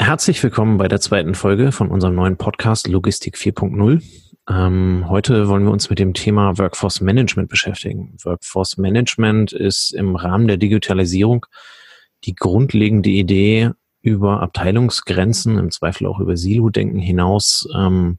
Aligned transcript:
Herzlich 0.00 0.42
willkommen 0.42 0.78
bei 0.78 0.86
der 0.86 1.00
zweiten 1.00 1.34
Folge 1.34 1.72
von 1.72 1.90
unserem 1.90 2.14
neuen 2.14 2.36
Podcast 2.36 2.86
Logistik 2.86 3.36
4.0. 3.36 4.02
Ähm, 4.48 5.04
heute 5.08 5.48
wollen 5.48 5.64
wir 5.64 5.72
uns 5.72 5.90
mit 5.90 5.98
dem 5.98 6.14
Thema 6.14 6.56
Workforce 6.56 7.00
Management 7.00 7.48
beschäftigen. 7.50 8.16
Workforce 8.22 8.78
Management 8.78 9.52
ist 9.52 9.92
im 9.92 10.14
Rahmen 10.16 10.46
der 10.46 10.56
Digitalisierung 10.56 11.44
die 12.24 12.34
grundlegende 12.34 13.10
Idee, 13.10 13.72
über 14.00 14.40
Abteilungsgrenzen, 14.40 15.58
im 15.58 15.70
Zweifel 15.72 16.06
auch 16.06 16.20
über 16.20 16.36
Silo-Denken 16.36 17.00
hinaus, 17.00 17.68
ähm, 17.76 18.18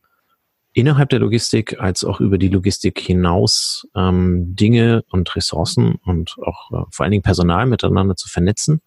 innerhalb 0.73 1.09
der 1.09 1.19
Logistik 1.19 1.79
als 1.79 2.03
auch 2.03 2.19
über 2.19 2.37
die 2.37 2.49
Logistik 2.49 2.99
hinaus 2.99 3.87
ähm, 3.95 4.55
Dinge 4.55 5.03
und 5.09 5.35
Ressourcen 5.35 5.95
und 6.05 6.35
auch 6.41 6.71
äh, 6.71 6.85
vor 6.91 7.05
allen 7.05 7.11
Dingen 7.11 7.23
Personal 7.23 7.65
miteinander 7.65 8.15
zu 8.17 8.27
vernetzen 8.27 8.81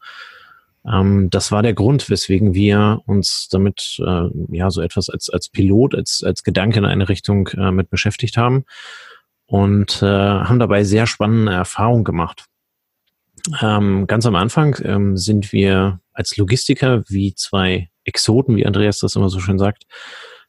ähm, 0.90 1.30
das 1.30 1.52
war 1.52 1.62
der 1.62 1.74
Grund, 1.74 2.10
weswegen 2.10 2.54
wir 2.54 3.00
uns 3.06 3.48
damit 3.50 3.98
äh, 4.04 4.28
ja 4.50 4.70
so 4.70 4.80
etwas 4.80 5.08
als, 5.08 5.30
als 5.30 5.48
Pilot, 5.48 5.94
als, 5.94 6.22
als 6.24 6.42
Gedanke 6.42 6.78
in 6.78 6.84
eine 6.84 7.08
Richtung 7.08 7.48
äh, 7.48 7.70
mit 7.70 7.90
beschäftigt 7.90 8.36
haben 8.36 8.64
und 9.46 10.02
äh, 10.02 10.06
haben 10.06 10.58
dabei 10.58 10.84
sehr 10.84 11.06
spannende 11.06 11.52
Erfahrungen 11.52 12.04
gemacht. 12.04 12.46
Ähm, 13.60 14.06
ganz 14.06 14.26
am 14.26 14.34
Anfang 14.34 14.76
ähm, 14.84 15.16
sind 15.16 15.52
wir 15.52 16.00
als 16.12 16.36
Logistiker 16.36 17.02
wie 17.08 17.34
zwei 17.34 17.88
Exoten, 18.04 18.56
wie 18.56 18.66
Andreas 18.66 18.98
das 18.98 19.16
immer 19.16 19.28
so 19.28 19.40
schön 19.40 19.58
sagt, 19.58 19.84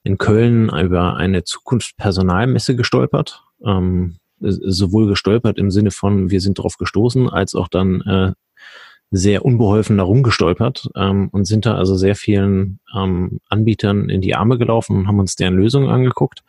in 0.04 0.18
Köln 0.18 0.70
über 0.70 1.16
eine 1.16 1.44
Zukunftspersonalmesse 1.44 2.76
gestolpert. 2.76 3.44
Ähm, 3.66 4.18
sowohl 4.40 5.08
gestolpert 5.08 5.58
im 5.58 5.72
Sinne 5.72 5.91
von, 5.91 6.30
wir 6.30 6.41
sind 6.41 6.60
darauf 6.60 6.77
gestoßen, 6.77 7.30
als 7.30 7.55
auch 7.55 7.70
dann 7.70 8.02
äh, 8.02 8.34
sehr 9.16 9.45
unbeholfen 9.45 9.99
darum 9.99 10.23
gestolpert 10.23 10.90
ähm, 10.95 11.30
und 11.31 11.45
sind 11.45 11.67
da 11.67 11.76
also 11.76 11.95
sehr 11.95 12.16
vielen 12.16 12.80
ähm, 12.95 13.40
Anbietern 13.48 14.09
in 14.09 14.21
die 14.21 14.34
Arme 14.34 14.58
gelaufen 14.58 14.98
und 14.98 15.08
haben 15.08 15.20
uns 15.20 15.35
deren 15.35 15.55
Lösungen 15.55 15.90
angeguckt. 15.90 16.43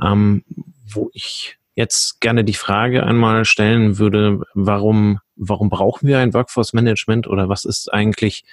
Ähm, 0.00 0.44
wo 0.86 1.10
ich 1.14 1.56
jetzt 1.74 2.20
gerne 2.20 2.44
die 2.44 2.54
Frage 2.54 3.04
einmal 3.04 3.46
stellen 3.46 3.98
würde, 3.98 4.42
warum, 4.52 5.20
warum 5.36 5.70
brauchen 5.70 6.06
wir 6.06 6.18
ein 6.18 6.34
Workforce 6.34 6.74
Management 6.74 7.26
oder 7.26 7.48
was 7.48 7.64
ist 7.64 7.90
eigentlich, 7.90 8.44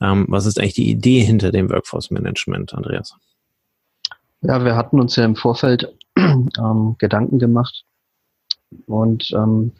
ähm, 0.00 0.26
was 0.28 0.44
ist 0.44 0.58
eigentlich 0.58 0.74
die 0.74 0.90
Idee 0.90 1.20
hinter 1.20 1.52
dem 1.52 1.70
Workforce 1.70 2.10
Management, 2.10 2.74
Andreas? 2.74 3.16
Ja, 4.40 4.64
wir 4.64 4.74
hatten 4.74 4.98
uns 4.98 5.14
ja 5.14 5.24
im 5.24 5.36
Vorfeld 5.36 5.94
ähm, 6.16 6.96
Gedanken 6.98 7.38
gemacht 7.38 7.84
und 8.86 9.30
ähm, 9.30 9.72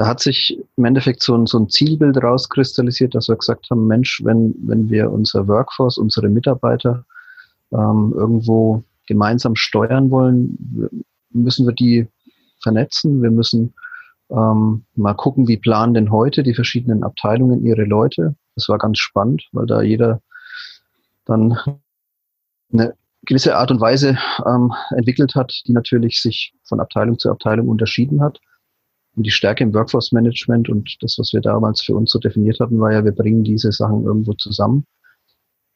da 0.00 0.06
hat 0.06 0.20
sich 0.20 0.58
im 0.78 0.86
Endeffekt 0.86 1.22
so 1.22 1.36
ein, 1.36 1.44
so 1.44 1.58
ein 1.58 1.68
Zielbild 1.68 2.16
rauskristallisiert, 2.22 3.14
dass 3.14 3.28
wir 3.28 3.36
gesagt 3.36 3.68
haben, 3.70 3.86
Mensch, 3.86 4.22
wenn, 4.24 4.54
wenn 4.62 4.88
wir 4.88 5.12
unser 5.12 5.46
Workforce, 5.46 5.98
unsere 5.98 6.30
Mitarbeiter 6.30 7.04
ähm, 7.70 8.14
irgendwo 8.16 8.82
gemeinsam 9.06 9.56
steuern 9.56 10.10
wollen, 10.10 11.04
müssen 11.32 11.66
wir 11.66 11.74
die 11.74 12.08
vernetzen. 12.62 13.22
Wir 13.22 13.30
müssen 13.30 13.74
ähm, 14.30 14.86
mal 14.94 15.12
gucken, 15.12 15.48
wie 15.48 15.58
planen 15.58 15.92
denn 15.92 16.10
heute 16.10 16.44
die 16.44 16.54
verschiedenen 16.54 17.04
Abteilungen 17.04 17.66
ihre 17.66 17.84
Leute. 17.84 18.34
Das 18.54 18.70
war 18.70 18.78
ganz 18.78 18.98
spannend, 19.00 19.50
weil 19.52 19.66
da 19.66 19.82
jeder 19.82 20.22
dann 21.26 21.58
eine 22.72 22.94
gewisse 23.26 23.54
Art 23.54 23.70
und 23.70 23.82
Weise 23.82 24.16
ähm, 24.46 24.72
entwickelt 24.96 25.34
hat, 25.34 25.60
die 25.66 25.74
natürlich 25.74 26.22
sich 26.22 26.54
von 26.64 26.80
Abteilung 26.80 27.18
zu 27.18 27.30
Abteilung 27.30 27.68
unterschieden 27.68 28.22
hat. 28.22 28.40
Und 29.16 29.26
die 29.26 29.30
Stärke 29.30 29.64
im 29.64 29.74
Workforce 29.74 30.12
Management 30.12 30.68
und 30.68 30.96
das, 31.00 31.16
was 31.18 31.32
wir 31.32 31.40
damals 31.40 31.82
für 31.82 31.94
uns 31.94 32.10
so 32.10 32.18
definiert 32.18 32.60
hatten, 32.60 32.80
war 32.80 32.92
ja, 32.92 33.04
wir 33.04 33.12
bringen 33.12 33.44
diese 33.44 33.72
Sachen 33.72 34.04
irgendwo 34.04 34.34
zusammen. 34.34 34.86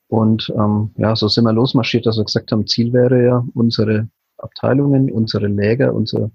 Und 0.09 0.53
ähm, 0.57 0.91
ja, 0.97 1.17
so 1.17 1.29
sind 1.29 1.45
wir 1.45 1.53
losmarschiert, 1.53 2.07
dass 2.07 2.17
wir 2.17 2.25
gesagt 2.25 2.53
haben, 2.53 2.67
Ziel 2.67 2.93
wäre 2.93 3.25
ja, 3.25 3.45
unsere 3.55 4.09
Abteilungen, 4.39 5.11
unsere 5.11 5.49
Läger, 5.49 5.95
unser, 5.95 6.31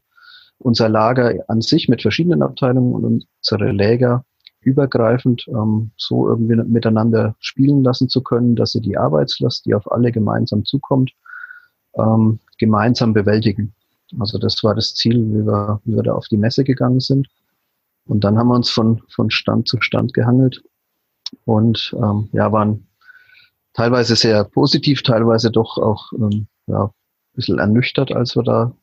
unser 0.58 0.90
Lager 0.90 1.34
an 1.48 1.62
sich 1.62 1.88
mit 1.88 2.02
verschiedenen 2.02 2.42
Abteilungen 2.42 2.94
und 2.94 3.26
unsere 3.42 3.72
Läger 3.72 4.26
übergreifend 4.62 5.46
ähm, 5.48 5.92
so 5.96 6.28
irgendwie 6.28 6.56
miteinander 6.56 7.36
spielen 7.40 7.84
lassen 7.84 8.10
zu 8.10 8.22
können, 8.22 8.56
dass 8.56 8.72
sie 8.72 8.82
die 8.82 8.98
Arbeitslast, 8.98 9.66
die 9.66 9.74
auf 9.74 9.90
alle 9.92 10.12
gemeinsam 10.12 10.66
zukommt, 10.66 11.12
ähm, 11.98 12.40
gemeinsam 12.58 13.14
bewältigen. 13.14 13.74
Also 14.20 14.38
das 14.38 14.64
war 14.64 14.76
das 14.76 14.96
Ziel, 14.96 15.18
wie 15.18 15.46
wir, 15.46 15.82
wie 15.86 15.96
wir 15.96 16.04
da 16.04 16.14
auf 16.14 16.28
die 16.28 16.38
Messe 16.38 16.64
gegangen 16.64 17.00
sind. 17.00 17.28
Und 18.06 18.24
dann 18.24 18.38
haben 18.38 18.48
wir 18.48 18.56
uns 18.56 18.70
von, 18.70 19.02
von 19.10 19.30
Stand 19.30 19.68
zu 19.68 19.80
Stand 19.82 20.14
gehangelt 20.14 20.64
und 21.46 21.96
ähm, 21.96 22.30
ja, 22.32 22.52
waren 22.52 22.88
teilweise 23.74 24.16
sehr 24.16 24.44
positiv, 24.44 25.04
teilweise 25.04 25.52
doch 25.52 25.78
auch 25.78 26.12
ähm, 26.14 26.48
ja, 26.68 26.86
ein 26.86 27.36
bisschen 27.36 27.60
ernüchtert, 27.60 28.12
als 28.12 28.36
wir 28.36 28.44
da 28.44 28.76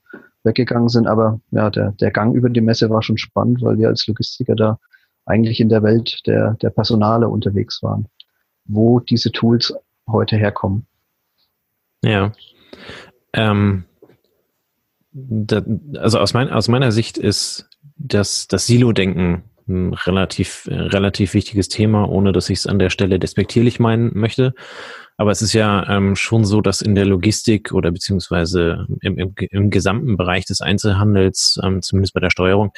weggegangen 0.45 0.89
sind. 0.89 1.07
Aber 1.07 1.41
ja, 1.51 1.71
der, 1.71 1.93
der 1.93 2.11
Gang 2.11 2.35
über 2.35 2.49
die 2.49 2.61
Messe 2.61 2.89
war 2.89 3.03
schon 3.03 3.19
spannend, 3.19 3.63
weil 3.63 3.79
wir 3.79 3.89
als 3.89 4.07
Logistiker 4.07 4.55
da 4.55 4.79
eigentlich 5.25 5.61
in 5.61 5.69
der 5.69 5.83
Welt 5.83 6.21
der, 6.27 6.55
der 6.55 6.71
Personale 6.71 7.29
unterwegs 7.29 7.83
waren, 7.83 8.07
wo 8.65 9.01
diese 9.01 9.33
Tools 9.33 9.75
heute 10.09 10.37
herkommen. 10.37 10.87
Ja. 12.05 12.33
Ähm, 13.33 13.85
da, 15.17 15.63
also 15.99 16.19
aus, 16.19 16.35
mein, 16.35 16.51
aus 16.51 16.69
meiner 16.69 16.93
Sicht 16.93 17.17
ist 17.17 17.69
das, 17.97 18.49
das 18.49 18.67
Silo-Denken 18.67 19.45
ein 19.69 19.95
relativ, 19.95 20.69
relativ 20.71 21.35
wichtiges 21.35 21.69
Thema, 21.69 22.09
ohne 22.09 22.33
dass 22.33 22.51
ich 22.51 22.59
es 22.59 22.67
an 22.67 22.79
der 22.79 22.91
Stelle 22.91 23.19
despektierlich 23.19 23.81
meinen 23.81 24.13
möchte. 24.15 24.55
Aber 25.17 25.31
es 25.31 25.41
ist 25.41 25.55
ja 25.55 25.89
ähm, 25.89 26.15
schon 26.15 26.45
so, 26.45 26.61
dass 26.61 26.83
in 26.83 26.95
der 26.95 27.07
Logistik 27.07 27.73
oder 27.73 27.91
beziehungsweise 27.91 28.87
im, 29.01 29.19
im, 29.19 29.35
im 29.51 29.71
gesamten 29.71 30.19
Bereich 30.19 30.45
des 30.45 30.61
Einzelhandels, 30.61 31.59
ähm, 31.65 31.81
zumindest 31.81 32.13
bei 32.13 32.21
der 32.21 32.31
Steuerung, 32.31 32.73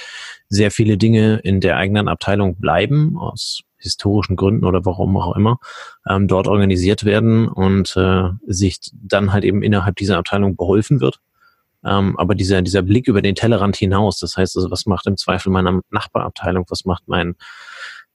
sehr 0.48 0.70
viele 0.70 0.96
Dinge 0.96 1.40
in 1.42 1.60
der 1.60 1.76
eigenen 1.76 2.06
Abteilung 2.06 2.56
bleiben, 2.56 3.18
aus 3.18 3.62
historischen 3.76 4.36
Gründen 4.36 4.64
oder 4.64 4.84
warum 4.84 5.16
auch 5.16 5.36
immer, 5.36 5.58
ähm, 6.08 6.28
dort 6.28 6.46
organisiert 6.46 7.04
werden 7.04 7.48
und 7.48 7.96
äh, 7.96 8.30
sich 8.46 8.78
dann 8.92 9.32
halt 9.32 9.44
eben 9.44 9.62
innerhalb 9.62 9.96
dieser 9.96 10.18
Abteilung 10.18 10.56
beholfen 10.56 11.00
wird. 11.00 11.20
Ähm, 11.84 12.18
aber 12.18 12.34
dieser, 12.34 12.62
dieser 12.62 12.82
Blick 12.82 13.08
über 13.08 13.22
den 13.22 13.34
Tellerrand 13.34 13.76
hinaus, 13.76 14.18
das 14.18 14.36
heißt 14.36 14.56
also, 14.56 14.70
was 14.70 14.86
macht 14.86 15.06
im 15.06 15.16
Zweifel 15.16 15.50
meine 15.50 15.80
Nachbarabteilung, 15.90 16.64
was 16.68 16.84
macht 16.84 17.06
mein 17.06 17.36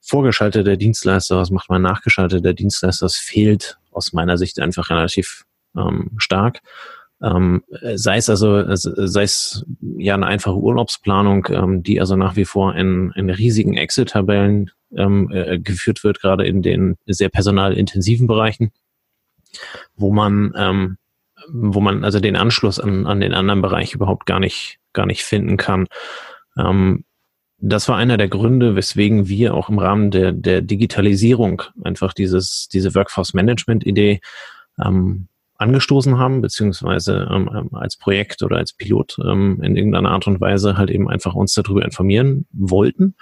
vorgeschalteter 0.00 0.76
Dienstleister, 0.76 1.38
was 1.38 1.50
macht 1.50 1.70
mein 1.70 1.82
nachgeschalteter 1.82 2.52
Dienstleister, 2.52 3.06
das 3.06 3.16
fehlt 3.16 3.78
aus 3.90 4.12
meiner 4.12 4.36
Sicht 4.36 4.60
einfach 4.60 4.90
relativ 4.90 5.44
ähm, 5.76 6.10
stark. 6.18 6.60
Ähm, 7.22 7.62
sei 7.94 8.18
es 8.18 8.28
also, 8.28 8.74
sei 8.74 9.22
es 9.22 9.64
ja 9.80 10.14
eine 10.14 10.26
einfache 10.26 10.56
Urlaubsplanung, 10.56 11.46
ähm, 11.50 11.82
die 11.82 12.00
also 12.00 12.16
nach 12.16 12.36
wie 12.36 12.44
vor 12.44 12.74
in, 12.74 13.12
in 13.16 13.30
riesigen 13.30 13.76
Excel-Tabellen 13.76 14.70
ähm, 14.94 15.30
äh, 15.32 15.58
geführt 15.58 16.04
wird, 16.04 16.20
gerade 16.20 16.44
in 16.44 16.60
den 16.60 16.96
sehr 17.06 17.30
personalintensiven 17.30 18.26
Bereichen, 18.26 18.72
wo 19.96 20.12
man 20.12 20.52
ähm, 20.56 20.98
wo 21.52 21.80
man 21.80 22.04
also 22.04 22.20
den 22.20 22.36
Anschluss 22.36 22.80
an, 22.80 23.06
an 23.06 23.20
den 23.20 23.34
anderen 23.34 23.62
Bereich 23.62 23.94
überhaupt 23.94 24.26
gar 24.26 24.40
nicht, 24.40 24.78
gar 24.92 25.06
nicht 25.06 25.22
finden 25.22 25.56
kann. 25.56 25.86
Ähm, 26.56 27.04
das 27.58 27.88
war 27.88 27.96
einer 27.96 28.16
der 28.16 28.28
Gründe, 28.28 28.76
weswegen 28.76 29.28
wir 29.28 29.54
auch 29.54 29.68
im 29.68 29.78
Rahmen 29.78 30.10
der, 30.10 30.32
der 30.32 30.60
Digitalisierung 30.60 31.62
einfach 31.82 32.12
dieses, 32.12 32.68
diese 32.68 32.94
Workforce 32.94 33.32
Management 33.32 33.86
Idee 33.86 34.20
ähm, 34.84 35.28
angestoßen 35.56 36.18
haben, 36.18 36.40
beziehungsweise 36.40 37.28
ähm, 37.30 37.48
ähm, 37.54 37.74
als 37.74 37.96
Projekt 37.96 38.42
oder 38.42 38.56
als 38.56 38.72
Pilot 38.72 39.18
ähm, 39.24 39.62
in 39.62 39.76
irgendeiner 39.76 40.10
Art 40.10 40.26
und 40.26 40.40
Weise 40.40 40.76
halt 40.76 40.90
eben 40.90 41.08
einfach 41.08 41.34
uns 41.34 41.54
darüber 41.54 41.84
informieren 41.84 42.46
wollten. 42.52 43.14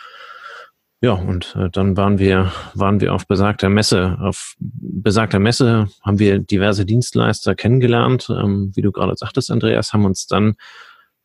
Ja, 1.05 1.15
und 1.15 1.57
äh, 1.57 1.69
dann 1.69 1.97
waren 1.97 2.21
wir, 2.21 2.53
waren 2.75 3.01
wir 3.01 3.13
auf 3.13 3.27
besagter 3.27 3.69
Messe. 3.69 4.17
Auf 4.21 4.55
besagter 4.61 5.41
Messe 5.41 5.89
haben 6.01 6.21
wir 6.21 6.39
diverse 6.39 6.87
Dienstleister 6.87 7.57
kennengelernt. 7.57 8.31
Ähm, 8.31 8.71
wie 8.77 8.83
du 8.83 8.93
gerade 8.93 9.17
sagtest, 9.17 9.51
Andreas, 9.51 9.93
haben 9.93 10.05
uns 10.05 10.29
dann 10.29 10.55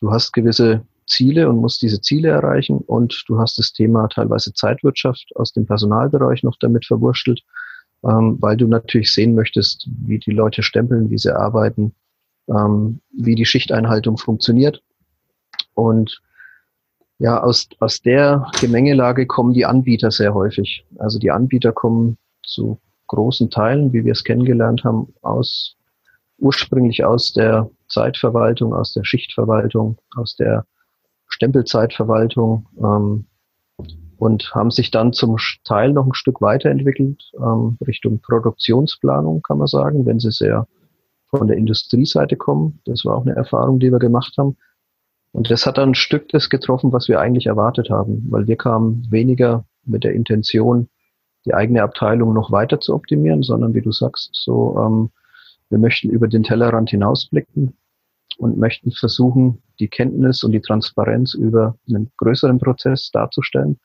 du 0.00 0.10
hast 0.10 0.32
gewisse 0.32 0.84
Ziele 1.06 1.48
und 1.48 1.58
musst 1.58 1.82
diese 1.82 2.00
Ziele 2.00 2.30
erreichen 2.30 2.78
und 2.78 3.24
du 3.28 3.38
hast 3.38 3.58
das 3.58 3.72
Thema 3.72 4.08
teilweise 4.08 4.52
Zeitwirtschaft 4.52 5.30
aus 5.36 5.52
dem 5.52 5.66
Personalbereich 5.66 6.42
noch 6.42 6.56
damit 6.58 6.84
verwurschtelt, 6.84 7.42
ähm, 8.04 8.38
weil 8.40 8.56
du 8.56 8.66
natürlich 8.66 9.12
sehen 9.12 9.34
möchtest, 9.34 9.88
wie 10.04 10.18
die 10.18 10.32
Leute 10.32 10.62
stempeln, 10.62 11.10
wie 11.10 11.18
sie 11.18 11.34
arbeiten, 11.34 11.94
ähm, 12.48 13.00
wie 13.12 13.36
die 13.36 13.46
Schichteinhaltung 13.46 14.18
funktioniert. 14.18 14.82
Und 15.74 16.20
ja, 17.18 17.42
aus, 17.42 17.68
aus 17.80 18.00
der 18.00 18.50
Gemengelage 18.60 19.26
kommen 19.26 19.54
die 19.54 19.64
Anbieter 19.64 20.10
sehr 20.10 20.34
häufig. 20.34 20.84
Also 20.98 21.18
die 21.18 21.30
Anbieter 21.30 21.72
kommen 21.72 22.18
zu 22.42 22.78
großen 23.06 23.50
Teilen, 23.50 23.92
wie 23.92 24.04
wir 24.04 24.12
es 24.12 24.24
kennengelernt 24.24 24.84
haben, 24.84 25.14
aus 25.22 25.76
ursprünglich 26.38 27.04
aus 27.04 27.32
der 27.32 27.70
Zeitverwaltung, 27.88 28.74
aus 28.74 28.92
der 28.92 29.04
Schichtverwaltung, 29.04 29.98
aus 30.16 30.36
der 30.36 30.66
Stempelzeitverwaltung 31.28 32.66
ähm, 32.78 33.26
und 34.18 34.54
haben 34.54 34.70
sich 34.70 34.90
dann 34.90 35.12
zum 35.12 35.36
Teil 35.64 35.92
noch 35.92 36.06
ein 36.06 36.14
Stück 36.14 36.40
weiterentwickelt 36.40 37.22
ähm, 37.38 37.78
Richtung 37.86 38.20
Produktionsplanung, 38.20 39.42
kann 39.42 39.58
man 39.58 39.66
sagen, 39.66 40.04
wenn 40.06 40.18
sie 40.18 40.30
sehr 40.30 40.66
von 41.30 41.48
der 41.48 41.56
Industrieseite 41.56 42.36
kommen. 42.36 42.80
Das 42.84 43.04
war 43.04 43.16
auch 43.16 43.26
eine 43.26 43.34
Erfahrung, 43.34 43.78
die 43.78 43.90
wir 43.90 43.98
gemacht 43.98 44.34
haben. 44.38 44.56
Und 45.36 45.50
das 45.50 45.66
hat 45.66 45.76
dann 45.76 45.90
ein 45.90 45.94
Stück 45.94 46.30
das 46.30 46.48
getroffen, 46.48 46.94
was 46.94 47.08
wir 47.08 47.20
eigentlich 47.20 47.44
erwartet 47.44 47.90
haben, 47.90 48.24
weil 48.30 48.46
wir 48.46 48.56
kamen 48.56 49.06
weniger 49.10 49.66
mit 49.84 50.02
der 50.02 50.14
Intention, 50.14 50.88
die 51.44 51.52
eigene 51.52 51.82
Abteilung 51.82 52.32
noch 52.32 52.50
weiter 52.50 52.80
zu 52.80 52.94
optimieren, 52.94 53.42
sondern 53.42 53.74
wie 53.74 53.82
du 53.82 53.92
sagst, 53.92 54.30
so, 54.32 54.78
ähm, 54.80 55.10
wir 55.68 55.76
möchten 55.76 56.08
über 56.08 56.26
den 56.26 56.42
Tellerrand 56.42 56.88
hinausblicken 56.88 57.76
und 58.38 58.56
möchten 58.56 58.92
versuchen, 58.92 59.62
die 59.78 59.88
Kenntnis 59.88 60.42
und 60.42 60.52
die 60.52 60.62
Transparenz 60.62 61.34
über 61.34 61.76
einen 61.86 62.10
größeren 62.16 62.58
Prozess 62.58 63.10
darzustellen 63.10 63.78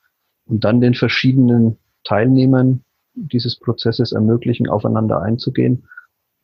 und 0.46 0.64
dann 0.64 0.80
den 0.80 0.94
verschiedenen 0.94 1.76
Teilnehmern 2.04 2.82
dieses 3.12 3.58
Prozesses 3.58 4.12
ermöglichen, 4.12 4.70
aufeinander 4.70 5.20
einzugehen 5.20 5.86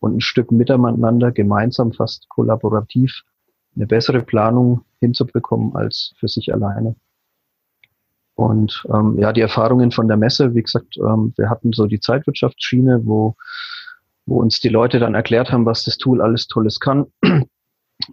und 0.01 0.19
ein 0.19 0.21
Stück 0.21 0.53
miteinander 0.53 1.33
gemeinsam, 1.33 1.95
fast 1.95 2.29
kollaborativ, 2.29 3.23
eine 3.75 3.87
bessere 3.87 4.21
Planung 4.21 4.83
hinzubekommen 5.01 5.75
als 5.77 6.15
für 6.19 6.29
sich 6.29 6.53
alleine. 6.53 6.97
Und 8.35 8.87
ähm, 8.93 9.19
ja, 9.19 9.33
die 9.33 9.41
Erfahrungen 9.41 9.91
von 9.91 10.07
der 10.07 10.17
Messe, 10.17 10.55
wie 10.55 10.63
gesagt, 10.63 10.97
ähm, 10.97 11.33
wir 11.37 11.51
hatten 11.51 11.73
so 11.73 11.87
die 11.87 11.99
Zeitwirtschaftsschiene, 11.99 13.01
wo, 13.05 13.35
wo 14.27 14.41
uns 14.41 14.61
die 14.61 14.69
Leute 14.69 15.01
dann 15.01 15.17
erklärt 15.17 15.51
haben, 15.51 15.67
was 15.67 15.83
das 15.83 15.99
Tool 15.99 16.23
alles 16.23 16.47
Tolles 16.47 16.79
kann, 16.79 17.07
ähm, 17.25 17.45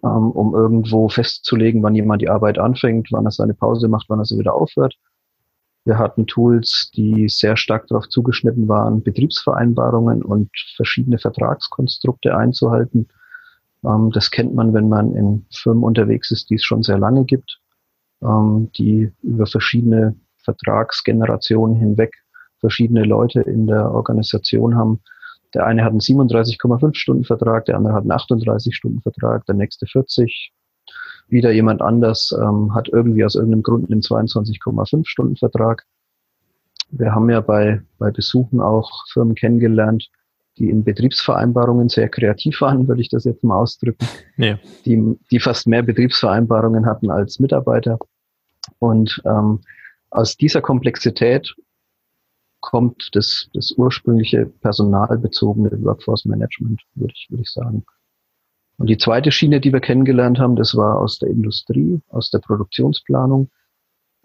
um 0.01 0.55
irgendwo 0.55 1.09
festzulegen, 1.09 1.83
wann 1.83 1.93
jemand 1.93 2.23
die 2.23 2.29
Arbeit 2.29 2.57
anfängt, 2.57 3.09
wann 3.11 3.25
er 3.25 3.31
seine 3.31 3.53
Pause 3.53 3.87
macht, 3.87 4.09
wann 4.09 4.17
er 4.17 4.25
sie 4.25 4.39
wieder 4.39 4.55
aufhört. 4.55 4.95
Wir 5.85 5.99
hatten 5.99 6.25
Tools, 6.25 6.89
die 6.95 7.29
sehr 7.29 7.55
stark 7.55 7.85
darauf 7.87 8.09
zugeschnitten 8.09 8.67
waren, 8.67 9.03
Betriebsvereinbarungen 9.03 10.23
und 10.23 10.49
verschiedene 10.75 11.19
Vertragskonstrukte 11.19 12.35
einzuhalten. 12.35 13.09
Ähm, 13.85 14.11
das 14.11 14.31
kennt 14.31 14.53
man, 14.55 14.73
wenn 14.73 14.89
man 14.89 15.15
in 15.15 15.45
Firmen 15.51 15.83
unterwegs 15.83 16.31
ist, 16.31 16.49
die 16.49 16.55
es 16.55 16.63
schon 16.63 16.83
sehr 16.83 16.97
lange 16.97 17.25
gibt 17.25 17.59
ähm, 18.25 18.71
die 18.77 19.11
über 19.21 19.45
verschiedene 19.45 20.15
Vertragsgenerationen 20.43 21.75
hinweg 21.75 22.13
verschiedene 22.59 23.03
Leute 23.03 23.41
in 23.41 23.67
der 23.67 23.91
Organisation 23.91 24.75
haben. 24.75 25.01
Der 25.53 25.65
eine 25.65 25.83
hat 25.83 25.91
einen 25.91 25.99
37,5 25.99 26.95
Stunden 26.95 27.23
Vertrag, 27.23 27.65
der 27.65 27.77
andere 27.77 27.93
hat 27.93 28.01
einen 28.01 28.11
38 28.11 28.75
Stunden 28.75 29.01
Vertrag, 29.01 29.45
der 29.45 29.55
nächste 29.55 29.85
40. 29.85 30.51
Wieder 31.27 31.51
jemand 31.51 31.81
anders 31.81 32.35
ähm, 32.39 32.73
hat 32.73 32.89
irgendwie 32.89 33.25
aus 33.25 33.35
irgendeinem 33.35 33.63
Grund 33.63 33.91
einen 33.91 34.01
22,5 34.01 35.07
Stunden 35.07 35.35
Vertrag. 35.35 35.85
Wir 36.89 37.13
haben 37.13 37.29
ja 37.29 37.41
bei, 37.41 37.81
bei 37.97 38.11
Besuchen 38.11 38.61
auch 38.61 39.05
Firmen 39.11 39.35
kennengelernt, 39.35 40.09
die 40.57 40.69
in 40.69 40.83
Betriebsvereinbarungen 40.83 41.89
sehr 41.89 42.09
kreativ 42.09 42.61
waren, 42.61 42.87
würde 42.87 43.01
ich 43.01 43.09
das 43.09 43.25
jetzt 43.25 43.43
mal 43.43 43.57
ausdrücken, 43.57 44.05
ja. 44.37 44.57
die, 44.85 45.17
die 45.31 45.39
fast 45.39 45.67
mehr 45.67 45.83
Betriebsvereinbarungen 45.83 46.85
hatten 46.85 47.11
als 47.11 47.39
Mitarbeiter. 47.39 47.99
Und 48.79 49.21
ähm, 49.25 49.61
aus 50.09 50.37
dieser 50.37 50.61
Komplexität 50.61 51.55
kommt 52.61 53.09
das, 53.13 53.49
das 53.53 53.73
ursprüngliche 53.77 54.45
personalbezogene 54.45 55.71
Workforce 55.83 56.25
Management, 56.25 56.81
würde 56.95 57.13
ich, 57.15 57.27
würde 57.29 57.43
ich 57.43 57.51
sagen. 57.51 57.85
Und 58.77 58.87
die 58.87 58.97
zweite 58.97 59.31
Schiene, 59.31 59.61
die 59.61 59.71
wir 59.71 59.79
kennengelernt 59.79 60.39
haben, 60.39 60.55
das 60.55 60.75
war 60.75 60.99
aus 60.99 61.19
der 61.19 61.29
Industrie, 61.29 62.01
aus 62.09 62.31
der 62.31 62.39
Produktionsplanung. 62.39 63.49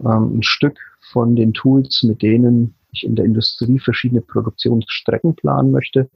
Ähm, 0.00 0.38
ein 0.38 0.42
Stück 0.42 0.78
von 1.12 1.36
den 1.36 1.52
Tools, 1.52 2.02
mit 2.02 2.22
denen 2.22 2.74
ich 2.92 3.04
in 3.04 3.14
der 3.14 3.24
Industrie 3.24 3.78
verschiedene 3.78 4.22
Produktionsstrecken 4.22 5.36
planen 5.36 5.70
möchte, 5.70 6.10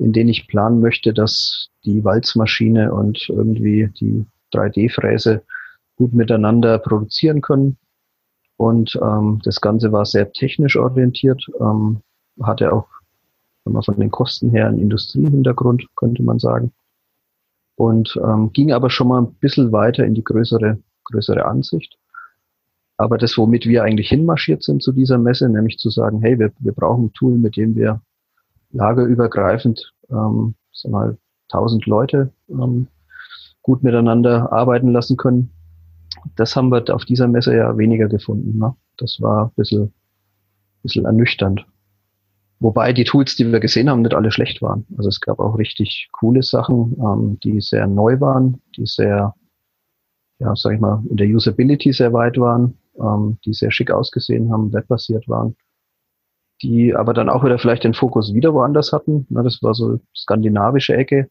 in 0.00 0.12
denen 0.12 0.30
ich 0.30 0.48
planen 0.48 0.80
möchte, 0.80 1.12
dass 1.12 1.68
die 1.84 2.04
Walzmaschine 2.04 2.92
und 2.92 3.28
irgendwie 3.28 3.88
die 4.00 4.26
3D-Fräse 4.52 5.42
gut 5.96 6.12
miteinander 6.14 6.78
produzieren 6.78 7.42
können. 7.42 7.76
Und 8.56 8.98
ähm, 9.02 9.40
das 9.44 9.60
Ganze 9.60 9.92
war 9.92 10.04
sehr 10.06 10.32
technisch 10.32 10.76
orientiert, 10.76 11.46
ähm, 11.60 12.00
hatte 12.42 12.72
auch 12.72 12.88
wenn 13.64 13.74
man 13.74 13.82
von 13.82 13.98
den 13.98 14.10
Kosten 14.10 14.50
her 14.50 14.66
einen 14.66 14.78
Industriehintergrund, 14.78 15.86
könnte 15.96 16.22
man 16.22 16.38
sagen. 16.38 16.72
Und 17.76 18.18
ähm, 18.22 18.52
ging 18.52 18.72
aber 18.72 18.90
schon 18.90 19.08
mal 19.08 19.22
ein 19.22 19.34
bisschen 19.34 19.72
weiter 19.72 20.04
in 20.04 20.14
die 20.14 20.24
größere, 20.24 20.78
größere 21.04 21.44
Ansicht. 21.44 21.98
Aber 22.96 23.16
das, 23.16 23.38
womit 23.38 23.66
wir 23.66 23.82
eigentlich 23.82 24.08
hinmarschiert 24.08 24.62
sind 24.62 24.82
zu 24.82 24.92
dieser 24.92 25.18
Messe, 25.18 25.48
nämlich 25.48 25.78
zu 25.78 25.88
sagen, 25.90 26.20
hey, 26.20 26.38
wir, 26.38 26.52
wir 26.58 26.72
brauchen 26.72 27.06
ein 27.06 27.12
Tool, 27.12 27.38
mit 27.38 27.56
dem 27.56 27.76
wir 27.76 28.00
lagerübergreifend, 28.72 29.94
ähm, 30.10 30.54
sagen 30.72 30.92
mal, 30.92 31.18
1000 31.52 31.86
Leute 31.86 32.32
ähm, 32.48 32.88
gut 33.62 33.82
miteinander 33.82 34.52
arbeiten 34.52 34.92
lassen 34.92 35.16
können. 35.16 35.50
Das 36.36 36.56
haben 36.56 36.70
wir 36.70 36.82
auf 36.94 37.04
dieser 37.04 37.28
Messe 37.28 37.56
ja 37.56 37.76
weniger 37.76 38.08
gefunden. 38.08 38.58
Ne? 38.58 38.74
Das 38.96 39.18
war 39.20 39.46
ein 39.46 39.52
bisschen, 39.56 39.92
bisschen 40.82 41.04
ernüchternd. 41.04 41.66
Wobei 42.58 42.92
die 42.92 43.04
Tools, 43.04 43.36
die 43.36 43.50
wir 43.50 43.60
gesehen 43.60 43.88
haben, 43.88 44.02
nicht 44.02 44.14
alle 44.14 44.30
schlecht 44.30 44.60
waren. 44.60 44.86
Also 44.96 45.08
es 45.08 45.20
gab 45.20 45.38
auch 45.38 45.56
richtig 45.56 46.08
coole 46.12 46.42
Sachen, 46.42 46.96
ähm, 47.00 47.38
die 47.42 47.60
sehr 47.60 47.86
neu 47.86 48.20
waren, 48.20 48.60
die 48.76 48.86
sehr, 48.86 49.34
ja, 50.38 50.54
sag 50.54 50.74
ich 50.74 50.80
mal, 50.80 51.02
in 51.08 51.16
der 51.16 51.26
Usability 51.26 51.92
sehr 51.92 52.12
weit 52.12 52.38
waren 52.38 52.78
ähm, 53.00 53.38
die 53.44 53.52
sehr 53.52 53.70
schick 53.70 53.90
ausgesehen 53.90 54.52
haben, 54.52 54.72
webbasiert 54.72 55.28
waren, 55.28 55.56
die 56.62 56.94
aber 56.94 57.14
dann 57.14 57.28
auch 57.28 57.44
wieder 57.44 57.58
vielleicht 57.58 57.84
den 57.84 57.94
Fokus 57.94 58.34
wieder 58.34 58.52
woanders 58.52 58.92
hatten. 58.92 59.26
Das 59.30 59.62
war 59.62 59.74
so 59.74 60.00
skandinavische 60.14 60.94
Ecke. 60.94 61.30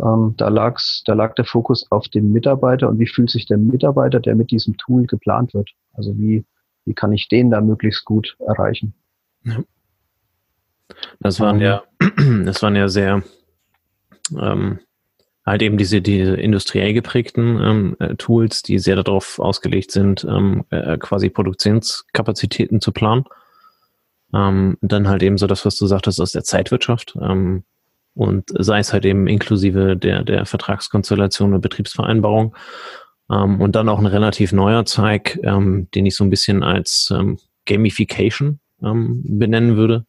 Ähm, 0.00 0.34
da, 0.36 0.48
lag's, 0.48 1.02
da 1.04 1.14
lag 1.14 1.34
der 1.34 1.44
Fokus 1.44 1.90
auf 1.90 2.08
dem 2.08 2.32
Mitarbeiter 2.32 2.88
und 2.88 2.98
wie 2.98 3.08
fühlt 3.08 3.30
sich 3.30 3.46
der 3.46 3.58
Mitarbeiter, 3.58 4.20
der 4.20 4.36
mit 4.36 4.50
diesem 4.50 4.76
Tool 4.76 5.06
geplant 5.06 5.54
wird. 5.54 5.70
Also 5.92 6.16
wie, 6.18 6.44
wie 6.84 6.94
kann 6.94 7.12
ich 7.12 7.28
den 7.28 7.50
da 7.50 7.60
möglichst 7.60 8.04
gut 8.04 8.36
erreichen? 8.46 8.94
Das 11.20 11.40
waren 11.40 11.60
ja, 11.60 11.82
das 12.44 12.62
waren 12.62 12.76
ja 12.76 12.88
sehr 12.88 13.22
ähm, 14.38 14.78
halt 15.44 15.62
eben 15.62 15.78
diese, 15.78 16.00
diese 16.00 16.34
industriell 16.36 16.92
geprägten 16.92 17.60
ähm, 17.60 17.96
äh, 17.98 18.14
Tools, 18.16 18.62
die 18.62 18.78
sehr 18.78 18.96
darauf 18.96 19.38
ausgelegt 19.38 19.90
sind, 19.90 20.24
ähm, 20.28 20.64
äh, 20.70 20.98
quasi 20.98 21.30
Produktionskapazitäten 21.30 22.80
zu 22.80 22.92
planen. 22.92 23.24
Ähm, 24.34 24.76
dann 24.80 25.08
halt 25.08 25.22
eben 25.22 25.38
so 25.38 25.46
das, 25.46 25.64
was 25.64 25.76
du 25.76 25.86
sagtest, 25.86 26.20
aus 26.20 26.32
der 26.32 26.44
Zeitwirtschaft. 26.44 27.16
Ähm, 27.20 27.64
und 28.14 28.50
sei 28.58 28.80
es 28.80 28.92
halt 28.92 29.04
eben 29.04 29.28
inklusive 29.28 29.96
der, 29.96 30.24
der 30.24 30.44
Vertragskonstellation 30.44 31.54
und 31.54 31.60
Betriebsvereinbarung. 31.60 32.54
Ähm, 33.30 33.60
und 33.60 33.76
dann 33.76 33.88
auch 33.88 33.98
ein 33.98 34.06
relativ 34.06 34.52
neuer 34.52 34.84
Zweig, 34.86 35.38
ähm, 35.44 35.88
den 35.94 36.04
ich 36.04 36.16
so 36.16 36.24
ein 36.24 36.30
bisschen 36.30 36.62
als 36.62 37.12
ähm, 37.16 37.38
Gamification 37.66 38.60
ähm, 38.82 39.22
benennen 39.24 39.76
würde. 39.76 40.04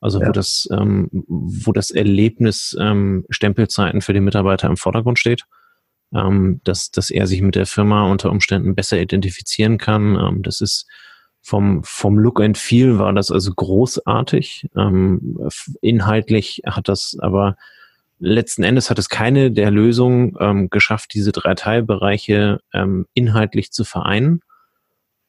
Also 0.00 0.20
ja. 0.20 0.28
wo 0.28 0.32
das, 0.32 0.68
ähm, 0.70 1.08
wo 1.10 1.72
das 1.72 1.90
Erlebnis 1.90 2.76
ähm, 2.80 3.26
Stempelzeiten 3.30 4.00
für 4.00 4.14
die 4.14 4.20
Mitarbeiter 4.20 4.68
im 4.68 4.76
Vordergrund 4.76 5.18
steht. 5.18 5.44
Dass, 6.12 6.90
dass 6.90 7.10
er 7.10 7.28
sich 7.28 7.40
mit 7.40 7.54
der 7.54 7.66
Firma 7.66 8.10
unter 8.10 8.32
Umständen 8.32 8.74
besser 8.74 9.00
identifizieren 9.00 9.78
kann. 9.78 10.42
Das 10.42 10.60
ist 10.60 10.88
vom, 11.42 11.82
vom 11.84 12.18
Look 12.18 12.40
and 12.40 12.58
Feel 12.58 12.98
war 12.98 13.12
das 13.12 13.30
also 13.30 13.52
großartig. 13.54 14.68
Ähm, 14.76 15.38
inhaltlich 15.80 16.62
hat 16.66 16.88
das 16.88 17.16
aber 17.20 17.56
letzten 18.20 18.62
Endes 18.62 18.90
hat 18.90 18.98
es 18.98 19.08
keine 19.08 19.50
der 19.50 19.70
Lösungen 19.70 20.36
ähm, 20.38 20.70
geschafft, 20.70 21.14
diese 21.14 21.32
drei 21.32 21.54
Teilbereiche 21.54 22.60
ähm, 22.72 23.06
inhaltlich 23.14 23.72
zu 23.72 23.84
vereinen 23.84 24.40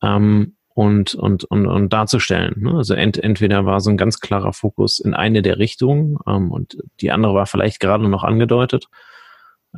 ähm, 0.03 0.55
und, 0.73 1.15
und, 1.15 1.45
und, 1.45 1.67
und 1.67 1.93
darzustellen. 1.93 2.55
Ne? 2.61 2.73
Also 2.75 2.93
ent, 2.93 3.17
entweder 3.17 3.65
war 3.65 3.79
so 3.79 3.89
ein 3.89 3.97
ganz 3.97 4.19
klarer 4.19 4.53
Fokus 4.53 4.99
in 4.99 5.13
eine 5.13 5.41
der 5.41 5.57
Richtungen 5.57 6.17
ähm, 6.27 6.51
und 6.51 6.77
die 6.99 7.11
andere 7.11 7.33
war 7.33 7.45
vielleicht 7.45 7.79
gerade 7.79 8.07
noch 8.07 8.23
angedeutet. 8.23 8.87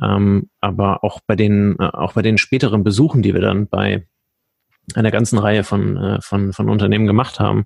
Ähm, 0.02 0.50
aber 0.60 1.04
auch 1.04 1.20
bei 1.24 1.36
den, 1.36 1.76
äh, 1.78 1.84
auch 1.84 2.14
bei 2.14 2.22
den 2.22 2.36
späteren 2.36 2.82
Besuchen, 2.82 3.22
die 3.22 3.32
wir 3.32 3.40
dann 3.40 3.68
bei 3.68 4.06
einer 4.94 5.10
ganzen 5.10 5.38
Reihe 5.38 5.64
von, 5.64 5.96
äh, 5.96 6.20
von, 6.20 6.52
von 6.52 6.68
Unternehmen 6.68 7.06
gemacht 7.06 7.40
haben, 7.40 7.64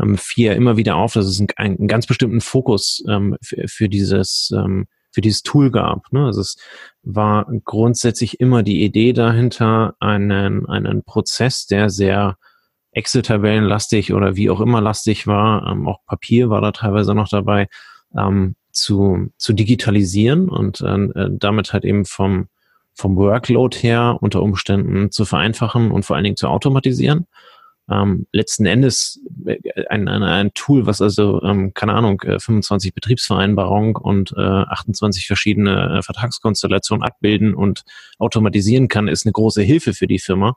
ähm, 0.00 0.16
fiel 0.16 0.52
immer 0.52 0.76
wieder 0.76 0.96
auf, 0.96 1.14
dass 1.14 1.26
es 1.26 1.40
einen, 1.40 1.48
einen 1.56 1.88
ganz 1.88 2.06
bestimmten 2.06 2.40
Fokus 2.40 3.02
ähm, 3.08 3.36
für, 3.42 3.68
für 3.68 3.88
dieses 3.88 4.52
ähm, 4.54 4.86
für 5.14 5.20
dieses 5.20 5.42
Tool 5.42 5.70
gab. 5.70 6.12
Ne? 6.12 6.26
Also 6.26 6.40
es 6.40 6.56
war 7.04 7.46
grundsätzlich 7.64 8.40
immer 8.40 8.64
die 8.64 8.82
Idee 8.82 9.12
dahinter, 9.12 9.94
einen, 10.00 10.66
einen 10.66 11.04
Prozess, 11.04 11.66
der 11.66 11.88
sehr 11.88 12.36
Excel-Tabellen-lastig 12.90 14.12
oder 14.12 14.36
wie 14.36 14.50
auch 14.50 14.60
immer 14.60 14.80
lastig 14.80 15.26
war, 15.26 15.70
ähm, 15.70 15.86
auch 15.88 16.04
Papier 16.06 16.50
war 16.50 16.60
da 16.60 16.72
teilweise 16.72 17.14
noch 17.14 17.28
dabei, 17.28 17.68
ähm, 18.16 18.56
zu, 18.72 19.30
zu 19.38 19.52
digitalisieren 19.52 20.48
und 20.48 20.80
äh, 20.80 21.28
damit 21.30 21.72
halt 21.72 21.84
eben 21.84 22.04
vom, 22.04 22.48
vom 22.94 23.16
Workload 23.16 23.76
her 23.78 24.18
unter 24.20 24.42
Umständen 24.42 25.10
zu 25.10 25.24
vereinfachen 25.24 25.90
und 25.90 26.04
vor 26.04 26.16
allen 26.16 26.24
Dingen 26.24 26.36
zu 26.36 26.48
automatisieren 26.48 27.26
ähm, 27.90 28.26
letzten 28.32 28.66
Endes 28.66 29.20
äh, 29.44 29.58
ein, 29.88 30.08
ein, 30.08 30.22
ein 30.22 30.54
Tool, 30.54 30.86
was 30.86 31.02
also, 31.02 31.42
ähm, 31.42 31.74
keine 31.74 31.94
Ahnung, 31.94 32.20
25 32.20 32.90
äh, 32.90 32.92
Betriebsvereinbarungen 32.94 33.96
und 33.96 34.32
äh, 34.36 34.40
28 34.40 35.26
verschiedene 35.26 35.98
äh, 35.98 36.02
Vertragskonstellationen 36.02 37.04
abbilden 37.04 37.54
und 37.54 37.84
automatisieren 38.18 38.88
kann, 38.88 39.08
ist 39.08 39.26
eine 39.26 39.32
große 39.32 39.62
Hilfe 39.62 39.92
für 39.92 40.06
die 40.06 40.18
Firma, 40.18 40.56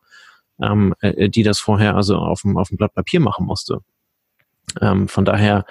ähm, 0.62 0.96
äh, 1.02 1.30
die 1.30 1.44
das 1.44 1.60
vorher 1.60 1.96
also 1.96 2.16
auf 2.16 2.42
dem, 2.42 2.58
auf 2.58 2.70
dem 2.70 2.78
Blatt 2.78 2.94
Papier 2.94 3.20
machen 3.20 3.46
musste. 3.46 3.80
Ähm, 4.80 5.08
von 5.08 5.26
daher 5.26 5.66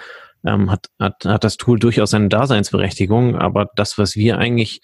ähm, 0.45 0.69
hat, 0.69 0.87
hat, 0.99 1.25
hat 1.25 1.43
das 1.43 1.57
Tool 1.57 1.79
durchaus 1.79 2.13
eine 2.13 2.29
Daseinsberechtigung, 2.29 3.35
aber 3.35 3.69
das, 3.75 3.97
was 3.97 4.15
wir 4.15 4.37
eigentlich 4.37 4.81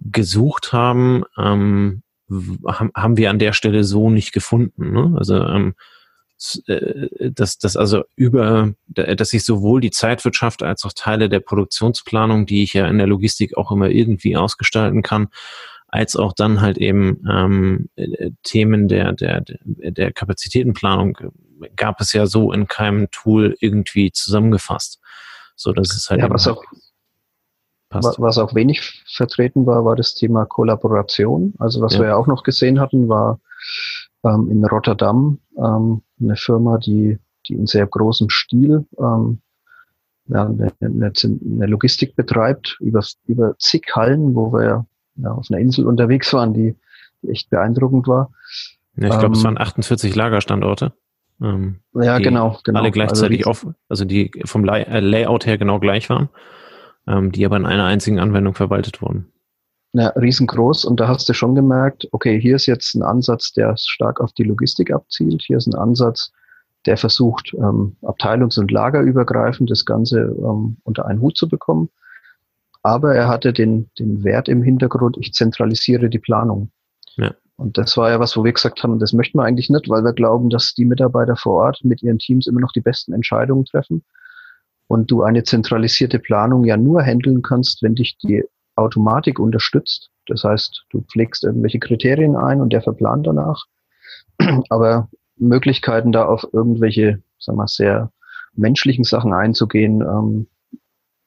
gesucht 0.00 0.72
haben, 0.72 1.24
ähm, 1.36 2.02
haben 2.30 3.16
wir 3.16 3.30
an 3.30 3.38
der 3.38 3.52
Stelle 3.52 3.84
so 3.84 4.10
nicht 4.10 4.32
gefunden. 4.32 4.92
Ne? 4.92 5.16
Also 5.18 5.42
ähm, 5.44 5.74
äh, 6.66 7.30
dass, 7.32 7.58
dass 7.58 7.76
also 7.76 8.04
über, 8.14 8.74
dass 8.86 9.32
ich 9.32 9.44
sowohl 9.44 9.80
die 9.80 9.90
Zeitwirtschaft 9.90 10.62
als 10.62 10.84
auch 10.84 10.92
Teile 10.94 11.28
der 11.28 11.40
Produktionsplanung, 11.40 12.46
die 12.46 12.62
ich 12.62 12.74
ja 12.74 12.86
in 12.86 12.98
der 12.98 13.08
Logistik 13.08 13.56
auch 13.56 13.72
immer 13.72 13.88
irgendwie 13.88 14.36
ausgestalten 14.36 15.02
kann, 15.02 15.28
als 15.88 16.16
auch 16.16 16.32
dann 16.34 16.60
halt 16.60 16.78
eben 16.78 17.24
ähm, 17.28 17.88
äh, 17.96 18.30
Themen 18.44 18.88
der, 18.88 19.12
der, 19.14 19.42
der 19.64 20.12
Kapazitätenplanung 20.12 21.18
gab 21.74 22.00
es 22.00 22.12
ja 22.12 22.26
so 22.26 22.52
in 22.52 22.68
keinem 22.68 23.10
Tool 23.10 23.56
irgendwie 23.60 24.12
zusammengefasst. 24.12 25.00
So, 25.56 25.72
dass 25.72 25.96
es 25.96 26.08
halt 26.08 26.20
ja, 26.20 26.30
was 26.30 26.46
auch 26.46 26.62
Passt. 27.90 28.20
Was 28.20 28.36
auch 28.36 28.54
wenig 28.54 29.02
vertreten 29.06 29.64
war, 29.64 29.84
war 29.84 29.96
das 29.96 30.14
Thema 30.14 30.44
Kollaboration. 30.44 31.54
Also 31.58 31.80
was 31.80 31.94
ja. 31.94 32.00
wir 32.00 32.06
ja 32.08 32.16
auch 32.16 32.26
noch 32.26 32.42
gesehen 32.42 32.80
hatten, 32.80 33.08
war 33.08 33.40
ähm, 34.24 34.50
in 34.50 34.64
Rotterdam 34.64 35.38
ähm, 35.56 36.02
eine 36.20 36.36
Firma, 36.36 36.78
die, 36.78 37.18
die 37.46 37.54
in 37.54 37.66
sehr 37.66 37.86
großem 37.86 38.28
Stil 38.28 38.86
ähm, 38.98 39.40
ja, 40.26 40.44
eine, 40.44 40.72
eine, 40.80 41.12
eine 41.22 41.66
Logistik 41.66 42.14
betreibt 42.14 42.76
über, 42.80 43.02
über 43.26 43.56
zig 43.58 43.86
Hallen, 43.94 44.34
wo 44.34 44.52
wir 44.52 44.86
ja, 45.16 45.30
auf 45.30 45.46
einer 45.50 45.58
Insel 45.58 45.86
unterwegs 45.86 46.32
waren, 46.34 46.52
die, 46.52 46.76
die 47.22 47.30
echt 47.30 47.48
beeindruckend 47.48 48.06
war. 48.06 48.30
Ja, 48.96 49.08
ich 49.08 49.18
glaube, 49.18 49.34
es 49.34 49.38
ähm, 49.38 49.44
waren 49.44 49.58
48 49.58 50.14
Lagerstandorte. 50.14 50.92
Ähm, 51.40 51.76
ja, 51.94 52.18
genau, 52.18 52.58
genau. 52.64 52.80
Alle 52.80 52.90
gleichzeitig 52.90 53.46
also 53.46 53.68
auf, 53.68 53.74
also 53.88 54.04
die 54.04 54.30
vom 54.44 54.68
äh, 54.68 55.00
Layout 55.00 55.46
her 55.46 55.56
genau 55.56 55.78
gleich 55.78 56.10
waren 56.10 56.28
ähm, 57.08 57.32
die 57.32 57.44
aber 57.44 57.56
in 57.56 57.66
einer 57.66 57.86
einzigen 57.86 58.20
Anwendung 58.20 58.54
verwaltet 58.54 59.00
wurden. 59.00 59.32
Ja, 59.94 60.08
riesengroß. 60.08 60.84
Und 60.84 61.00
da 61.00 61.08
hast 61.08 61.28
du 61.28 61.32
schon 61.32 61.54
gemerkt, 61.54 62.06
okay, 62.12 62.38
hier 62.38 62.56
ist 62.56 62.66
jetzt 62.66 62.94
ein 62.94 63.02
Ansatz, 63.02 63.52
der 63.52 63.74
stark 63.78 64.20
auf 64.20 64.32
die 64.32 64.44
Logistik 64.44 64.92
abzielt. 64.92 65.42
Hier 65.42 65.56
ist 65.56 65.66
ein 65.66 65.74
Ansatz, 65.74 66.30
der 66.84 66.98
versucht, 66.98 67.54
ähm, 67.54 67.96
abteilungs- 68.02 68.58
und 68.58 68.70
lagerübergreifend 68.70 69.70
das 69.70 69.86
Ganze 69.86 70.20
ähm, 70.20 70.76
unter 70.84 71.06
einen 71.06 71.20
Hut 71.20 71.36
zu 71.36 71.48
bekommen. 71.48 71.88
Aber 72.82 73.14
er 73.14 73.28
hatte 73.28 73.52
den, 73.52 73.90
den 73.98 74.22
Wert 74.24 74.48
im 74.48 74.62
Hintergrund, 74.62 75.16
ich 75.18 75.32
zentralisiere 75.32 76.10
die 76.10 76.18
Planung. 76.18 76.70
Ja. 77.16 77.34
Und 77.56 77.76
das 77.76 77.96
war 77.96 78.10
ja 78.10 78.20
was, 78.20 78.36
wo 78.36 78.44
wir 78.44 78.52
gesagt 78.52 78.82
haben, 78.84 79.00
das 79.00 79.12
möchten 79.12 79.38
wir 79.38 79.44
eigentlich 79.44 79.68
nicht, 79.68 79.88
weil 79.88 80.04
wir 80.04 80.12
glauben, 80.12 80.48
dass 80.48 80.74
die 80.74 80.84
Mitarbeiter 80.84 81.34
vor 81.34 81.54
Ort 81.54 81.80
mit 81.82 82.02
ihren 82.02 82.18
Teams 82.18 82.46
immer 82.46 82.60
noch 82.60 82.72
die 82.72 82.80
besten 82.80 83.12
Entscheidungen 83.12 83.64
treffen 83.64 84.04
und 84.88 85.10
du 85.10 85.22
eine 85.22 85.44
zentralisierte 85.44 86.18
Planung 86.18 86.64
ja 86.64 86.76
nur 86.76 87.02
handeln 87.02 87.42
kannst, 87.42 87.82
wenn 87.82 87.94
dich 87.94 88.18
die 88.18 88.42
Automatik 88.74 89.38
unterstützt. 89.38 90.10
Das 90.26 90.44
heißt, 90.44 90.84
du 90.90 91.02
pflegst 91.02 91.44
irgendwelche 91.44 91.78
Kriterien 91.78 92.36
ein 92.36 92.60
und 92.60 92.72
der 92.72 92.82
verplant 92.82 93.26
danach. 93.26 93.66
Aber 94.70 95.08
Möglichkeiten 95.36 96.10
da 96.10 96.24
auf 96.24 96.46
irgendwelche, 96.52 97.22
sagen 97.38 97.58
wir, 97.58 97.68
sehr 97.68 98.10
menschlichen 98.54 99.04
Sachen 99.04 99.32
einzugehen, 99.32 100.00
ähm, 100.00 100.46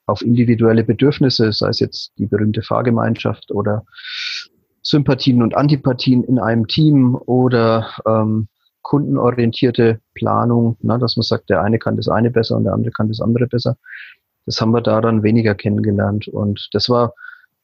auf 0.05 0.21
individuelle 0.21 0.83
Bedürfnisse, 0.83 1.53
sei 1.53 1.69
es 1.69 1.79
jetzt 1.79 2.11
die 2.17 2.25
berühmte 2.25 2.63
Fahrgemeinschaft 2.63 3.51
oder 3.51 3.85
Sympathien 4.81 5.43
und 5.43 5.55
Antipathien 5.55 6.23
in 6.23 6.39
einem 6.39 6.67
Team 6.67 7.15
oder 7.15 7.91
ähm, 8.05 8.47
kundenorientierte 8.81 9.99
Planung, 10.13 10.77
na, 10.81 10.97
dass 10.97 11.15
man 11.15 11.23
sagt, 11.23 11.49
der 11.49 11.61
eine 11.61 11.79
kann 11.79 11.97
das 11.97 12.07
eine 12.07 12.31
besser 12.31 12.57
und 12.57 12.63
der 12.63 12.73
andere 12.73 12.91
kann 12.91 13.07
das 13.07 13.21
andere 13.21 13.47
besser. 13.47 13.77
Das 14.45 14.59
haben 14.59 14.71
wir 14.71 14.81
da 14.81 15.01
dann 15.01 15.23
weniger 15.23 15.55
kennengelernt. 15.55 16.27
Und 16.27 16.69
das 16.73 16.89
war, 16.89 17.13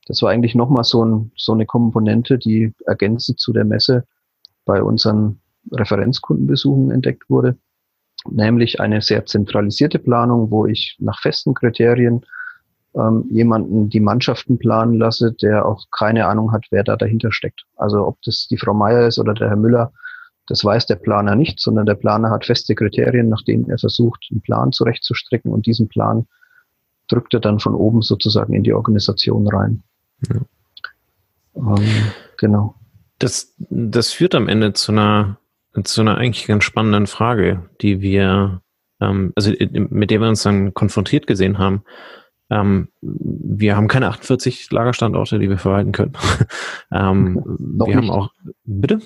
das 0.08 0.22
war 0.22 0.30
eigentlich 0.30 0.56
nochmal 0.56 0.84
so, 0.84 1.04
ein, 1.04 1.32
so 1.36 1.54
eine 1.54 1.66
Komponente, 1.66 2.38
die 2.38 2.74
ergänzend 2.86 3.40
zu 3.40 3.52
der 3.52 3.66
Messe 3.66 4.06
bei 4.66 4.82
unseren 4.82 5.40
Referenzkundenbesuchen 5.72 6.92
entdeckt 6.92 7.30
wurde, 7.30 7.58
nämlich 8.30 8.80
eine 8.80 9.02
sehr 9.02 9.26
zentralisierte 9.26 10.00
Planung, 10.00 10.52
wo 10.52 10.66
ich 10.66 10.96
nach 11.00 11.20
festen 11.20 11.54
Kriterien 11.54 12.26
ähm, 12.96 13.26
jemanden 13.30 13.90
die 13.90 14.00
Mannschaften 14.00 14.58
planen 14.58 14.96
lasse, 14.96 15.34
der 15.34 15.66
auch 15.66 15.86
keine 15.92 16.28
Ahnung 16.28 16.52
hat, 16.52 16.66
wer 16.72 16.84
da 16.84 16.96
dahinter 16.96 17.32
steckt. 17.32 17.66
Also 17.76 18.06
ob 18.06 18.22
das 18.24 18.48
die 18.50 18.58
Frau 18.58 18.74
Meier 18.74 19.08
ist 19.08 19.20
oder 19.20 19.34
der 19.34 19.50
Herr 19.50 19.56
Müller, 19.56 19.92
das 20.48 20.64
weiß 20.64 20.86
der 20.88 20.96
Planer 20.96 21.36
nicht, 21.36 21.60
sondern 21.60 21.86
der 21.86 21.96
Planer 21.96 22.30
hat 22.32 22.46
feste 22.46 22.74
Kriterien, 22.74 23.30
nach 23.30 23.44
denen 23.44 23.70
er 23.70 23.78
versucht, 23.78 24.28
einen 24.32 24.42
Plan 24.42 24.72
zurechtzustricken 24.72 25.52
und 25.52 25.66
diesen 25.66 25.88
Plan 25.90 26.28
drückt 27.10 27.34
er 27.34 27.40
dann 27.40 27.60
von 27.60 27.76
oben 27.76 28.02
sozusagen 28.02 28.54
in 28.54 28.64
die 28.64 28.74
Organisation 28.74 29.48
rein. 29.48 29.84
Ja. 30.30 30.42
Ähm, 31.56 32.12
genau. 32.38 32.76
Das, 33.20 33.54
das 33.70 34.12
führt 34.12 34.36
am 34.36 34.48
Ende 34.48 34.74
zu 34.74 34.92
einer, 34.92 35.38
zu 35.84 36.02
einer 36.02 36.18
eigentlich 36.18 36.48
ganz 36.48 36.64
spannenden 36.64 37.08
Frage, 37.08 37.70
die 37.82 38.02
wir, 38.02 38.62
ähm, 39.02 39.34
also 39.36 39.52
mit 39.72 40.12
der 40.12 40.22
wir 40.22 40.30
uns 40.30 40.44
dann 40.44 40.74
konfrontiert 40.74 41.28
gesehen 41.28 41.58
haben. 41.58 41.84
Ähm, 42.50 42.90
wir 43.02 43.76
haben 43.76 43.88
keine 43.88 44.08
48 44.08 44.72
Lagerstandorte, 44.72 45.40
die 45.40 45.50
wir 45.50 45.58
verwalten 45.58 45.92
können. 45.92 46.14
ähm, 46.92 47.44
wir 47.60 47.88
nicht. 47.88 47.96
haben 47.98 48.10
auch, 48.10 48.32
bitte? 48.64 49.02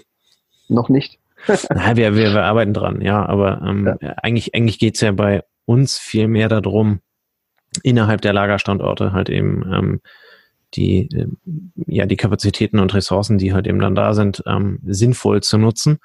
Noch 0.68 0.90
nicht. 0.90 1.20
Na, 1.74 1.96
wir, 1.96 2.16
wir, 2.16 2.34
wir 2.34 2.44
arbeiten 2.44 2.74
dran, 2.74 3.02
ja, 3.02 3.26
aber 3.26 3.62
ähm, 3.66 3.98
ja. 4.02 4.16
eigentlich, 4.22 4.54
eigentlich 4.56 4.80
geht's 4.80 5.02
ja 5.02 5.12
bei 5.12 5.44
uns 5.66 5.98
viel 5.98 6.28
mehr 6.28 6.50
darum, 6.50 7.00
innerhalb 7.84 8.22
der 8.22 8.34
Lagerstandorte 8.34 9.14
halt 9.14 9.30
eben 9.30 9.64
ähm, 9.72 10.02
die, 10.74 11.10
äh, 11.14 11.28
ja, 11.88 12.06
die 12.06 12.18
Kapazitäten 12.18 12.80
und 12.80 12.94
Ressourcen, 12.94 13.38
die 13.38 13.54
halt 13.54 13.68
eben 13.68 13.80
dann 13.80 13.96
da 13.96 14.14
sind, 14.14 14.44
ähm, 14.46 14.80
sinnvoll 14.86 15.42
zu 15.42 15.58
nutzen. 15.58 16.00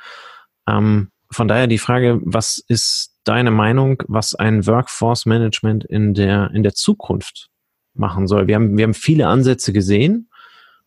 Ähm, 0.69 1.11
von 1.31 1.49
daher 1.49 1.67
die 1.67 1.79
Frage, 1.79 2.21
was 2.25 2.63
ist 2.69 3.17
deine 3.25 3.51
Meinung, 3.51 4.03
was 4.07 4.35
ein 4.35 4.67
Workforce 4.67 5.27
Management 5.27 5.85
in 5.85 6.15
der, 6.15 6.51
in 6.53 6.63
der 6.63 6.75
Zukunft 6.75 7.49
machen 7.95 8.27
soll? 8.27 8.47
Wir 8.47 8.55
haben, 8.55 8.77
wir 8.77 8.85
haben 8.85 8.95
viele 8.95 9.27
Ansätze 9.27 9.73
gesehen. 9.73 10.29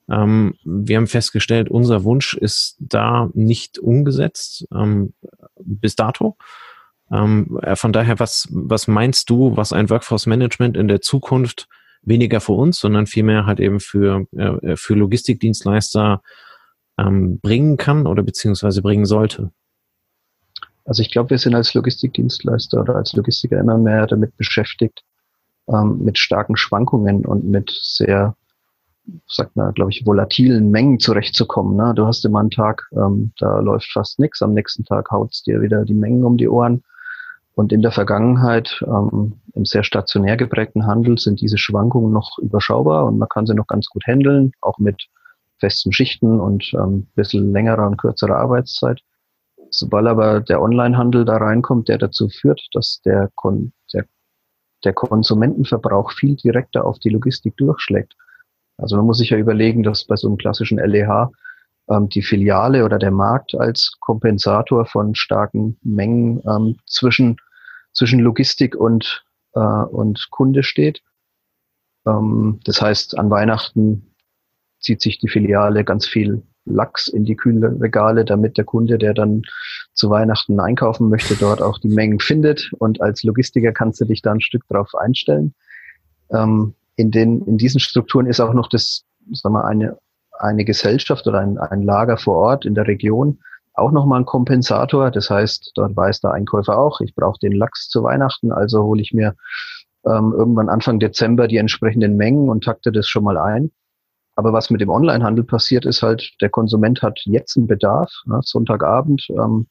Ähm, 0.10 0.56
wir 0.64 0.98
haben 0.98 1.08
festgestellt, 1.08 1.70
unser 1.70 2.04
Wunsch 2.04 2.34
ist 2.34 2.78
da 2.80 3.30
nicht 3.34 3.80
umgesetzt 3.80 4.68
ähm, 4.74 5.14
bis 5.60 5.96
dato. 5.96 6.38
Ähm, 7.12 7.60
äh, 7.62 7.76
von 7.76 7.94
daher, 7.94 8.20
was, 8.20 8.48
was 8.52 8.88
meinst 8.88 9.30
du, 9.30 9.56
was 9.56 9.74
ein 9.74 9.90
Workforce 9.90 10.26
Management 10.26 10.78
in 10.78 10.88
der 10.88 11.02
Zukunft 11.02 11.68
weniger 12.02 12.40
für 12.40 12.54
uns, 12.54 12.80
sondern 12.80 13.08
vielmehr 13.08 13.46
halt 13.46 13.60
eben 13.60 13.80
für, 13.80 14.26
äh, 14.36 14.76
für 14.76 14.94
Logistikdienstleister 14.94 16.22
ähm, 16.98 17.40
bringen 17.40 17.78
kann 17.78 18.08
oder 18.08 18.24
beziehungsweise 18.24 18.82
bringen 18.82 19.06
sollte? 19.06 19.52
Also 20.86 21.02
ich 21.02 21.12
glaube, 21.12 21.32
wir 21.32 21.38
sind 21.38 21.56
als 21.56 21.74
Logistikdienstleister 21.74 22.82
oder 22.82 22.96
als 22.96 23.14
Logistiker 23.14 23.60
immer 23.60 23.78
mehr 23.78 24.08
damit 24.08 24.36
beschäftigt, 24.38 25.04
ähm, 25.68 26.00
mit 26.04 26.18
starken 26.18 26.58
Schwankungen 26.58 27.26
und 27.26 27.46
mit 27.46 27.72
sehr, 27.82 28.36
sagt 29.28 29.56
man, 29.56 29.74
glaube 29.74 29.92
ich, 29.92 30.06
volatilen 30.06 30.72
Mengen 30.72 31.00
zurechtzukommen. 31.00 31.76
Ne? 31.76 31.94
Du 31.96 32.06
hast 32.06 32.26
immer 32.26 32.40
einen 32.40 32.52
Tag, 32.52 32.88
ähm, 32.94 33.32
da 33.40 33.60
läuft 33.60 33.92
fast 33.92 34.20
nichts, 34.20 34.42
am 34.42 34.54
nächsten 34.54 34.86
Tag 34.86 35.12
haut 35.12 35.32
es 35.32 35.44
dir 35.44 35.62
wieder 35.62 35.86
die 35.86 35.94
Mengen 35.94 36.24
um 36.24 36.38
die 36.38 36.50
Ohren. 36.50 36.84
Und 37.56 37.74
in 37.74 37.82
der 37.82 37.92
Vergangenheit, 37.92 38.82
ähm, 38.88 39.34
im 39.54 39.66
sehr 39.66 39.84
stationär 39.84 40.38
geprägten 40.38 40.88
Handel, 40.88 41.18
sind 41.18 41.42
diese 41.42 41.58
Schwankungen 41.58 42.14
noch 42.14 42.38
überschaubar 42.40 43.06
und 43.06 43.18
man 43.18 43.28
kann 43.28 43.46
sie 43.46 43.54
noch 43.54 43.68
ganz 43.68 43.88
gut 43.88 44.06
handeln, 44.08 44.54
auch 44.62 44.78
mit 44.78 45.10
festen 45.60 45.92
Schichten 45.92 46.40
und 46.40 46.72
ähm, 46.74 47.08
bisschen 47.16 47.52
längerer 47.52 47.86
und 47.86 47.98
kürzerer 47.98 48.38
Arbeitszeit. 48.38 49.02
Sobald 49.72 50.08
aber 50.08 50.40
der 50.40 50.62
Onlinehandel 50.62 51.26
da 51.26 51.38
reinkommt, 51.38 51.90
der 51.90 51.98
dazu 51.98 52.30
führt, 52.30 52.62
dass 52.72 53.02
der, 53.04 53.30
Kon 53.36 53.74
der, 53.94 54.06
der 54.84 54.94
Konsumentenverbrauch 54.94 56.12
viel 56.14 56.36
direkter 56.38 56.86
auf 56.86 56.98
die 57.00 57.10
Logistik 57.10 57.58
durchschlägt. 57.58 58.16
Also 58.82 58.96
man 58.96 59.06
muss 59.06 59.18
sich 59.18 59.30
ja 59.30 59.38
überlegen, 59.38 59.84
dass 59.84 60.06
bei 60.06 60.16
so 60.16 60.28
einem 60.28 60.38
klassischen 60.38 60.80
LEH 60.80 61.32
ähm, 61.90 62.10
die 62.10 62.22
Filiale 62.22 62.86
oder 62.86 63.00
der 63.00 63.12
Markt 63.12 63.56
als 63.56 63.98
Kompensator 64.00 64.86
von 64.86 65.16
starken 65.16 65.78
Mengen 65.84 66.42
ähm, 66.48 66.78
zwischen, 66.86 67.38
zwischen 67.94 68.20
Logistik 68.20 68.76
und, 68.76 69.24
äh, 69.54 69.60
und 69.60 70.28
Kunde 70.32 70.64
steht. 70.64 71.02
Ähm, 72.06 72.60
das 72.64 72.82
heißt, 72.82 73.18
an 73.18 73.30
Weihnachten 73.30 74.14
zieht 74.80 75.02
sich 75.02 75.20
die 75.20 75.30
Filiale 75.30 75.84
ganz 75.84 76.08
viel 76.08 76.44
Lachs 76.66 77.08
in 77.08 77.26
die 77.26 77.36
Kühlregale, 77.36 78.26
damit 78.26 78.58
der 78.58 78.66
Kunde, 78.66 78.98
der 78.98 79.14
dann 79.14 79.42
zu 79.94 80.10
Weihnachten 80.10 80.60
einkaufen 80.60 81.10
möchte, 81.10 81.36
dort 81.36 81.62
auch 81.62 81.80
die 81.80 81.90
Mengen 81.90 82.20
findet. 82.20 82.72
Und 82.78 83.02
als 83.02 83.24
Logistiker 83.24 83.72
kannst 83.72 84.00
du 84.00 84.06
dich 84.06 84.22
da 84.22 84.32
ein 84.32 84.42
Stück 84.42 84.68
drauf 84.68 84.94
einstellen. 84.96 85.56
Ähm, 86.32 86.76
in, 87.00 87.12
den, 87.12 87.46
in 87.46 87.58
diesen 87.58 87.80
Strukturen 87.80 88.26
ist 88.26 88.42
auch 88.42 88.54
noch 88.54 88.68
das, 88.68 89.06
sagen 89.32 89.56
wir, 89.56 89.64
eine, 89.64 89.98
eine 90.38 90.66
Gesellschaft 90.66 91.26
oder 91.28 91.40
ein, 91.40 91.58
ein 91.58 91.82
Lager 91.82 92.18
vor 92.18 92.36
Ort 92.36 92.66
in 92.66 92.76
der 92.76 92.88
Region 92.88 93.40
auch 93.74 93.92
nochmal 93.92 94.20
ein 94.20 94.26
Kompensator. 94.26 95.10
Das 95.10 95.30
heißt, 95.30 95.72
dort 95.76 95.96
weiß 95.96 96.20
der 96.20 96.32
Einkäufer 96.32 96.78
auch, 96.78 97.00
ich 97.00 97.16
brauche 97.16 97.40
den 97.40 97.54
Lachs 97.54 97.88
zu 97.88 98.04
Weihnachten, 98.04 98.52
also 98.52 98.84
hole 98.84 99.02
ich 99.02 99.14
mir 99.14 99.36
ähm, 100.06 100.34
irgendwann 100.38 100.68
Anfang 100.68 101.00
Dezember 101.00 101.48
die 101.48 101.56
entsprechenden 101.56 102.18
Mengen 102.18 102.50
und 102.50 102.66
takte 102.66 102.92
das 102.92 103.08
schon 103.08 103.24
mal 103.24 103.38
ein. 103.38 103.72
Aber 104.36 104.52
was 104.52 104.70
mit 104.70 104.82
dem 104.82 104.90
Onlinehandel 104.90 105.46
passiert, 105.46 105.86
ist 105.86 106.02
halt, 106.02 106.34
der 106.42 106.50
Konsument 106.50 107.02
hat 107.02 107.22
jetzt 107.24 107.56
einen 107.56 107.68
Bedarf. 107.68 108.12
Ne, 108.26 108.42
Sonntagabend 108.44 109.26
ähm, 109.30 109.68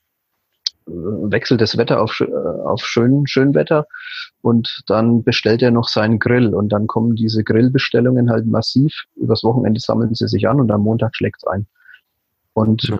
wechselt 0.88 1.60
das 1.60 1.76
Wetter 1.76 2.00
auf, 2.00 2.20
äh, 2.20 2.32
auf 2.32 2.82
schön, 2.84 3.26
schön 3.26 3.54
Wetter 3.54 3.86
und 4.40 4.82
dann 4.86 5.22
bestellt 5.22 5.62
er 5.62 5.70
noch 5.70 5.88
seinen 5.88 6.18
Grill 6.18 6.54
und 6.54 6.70
dann 6.70 6.86
kommen 6.86 7.16
diese 7.16 7.44
Grillbestellungen 7.44 8.30
halt 8.30 8.46
massiv. 8.46 9.04
Übers 9.16 9.44
Wochenende 9.44 9.80
sammeln 9.80 10.14
sie 10.14 10.28
sich 10.28 10.48
an 10.48 10.60
und 10.60 10.70
am 10.70 10.82
Montag 10.82 11.14
schlägt 11.14 11.38
es 11.38 11.46
ein. 11.46 11.66
Und 12.54 12.84
ja. 12.84 12.98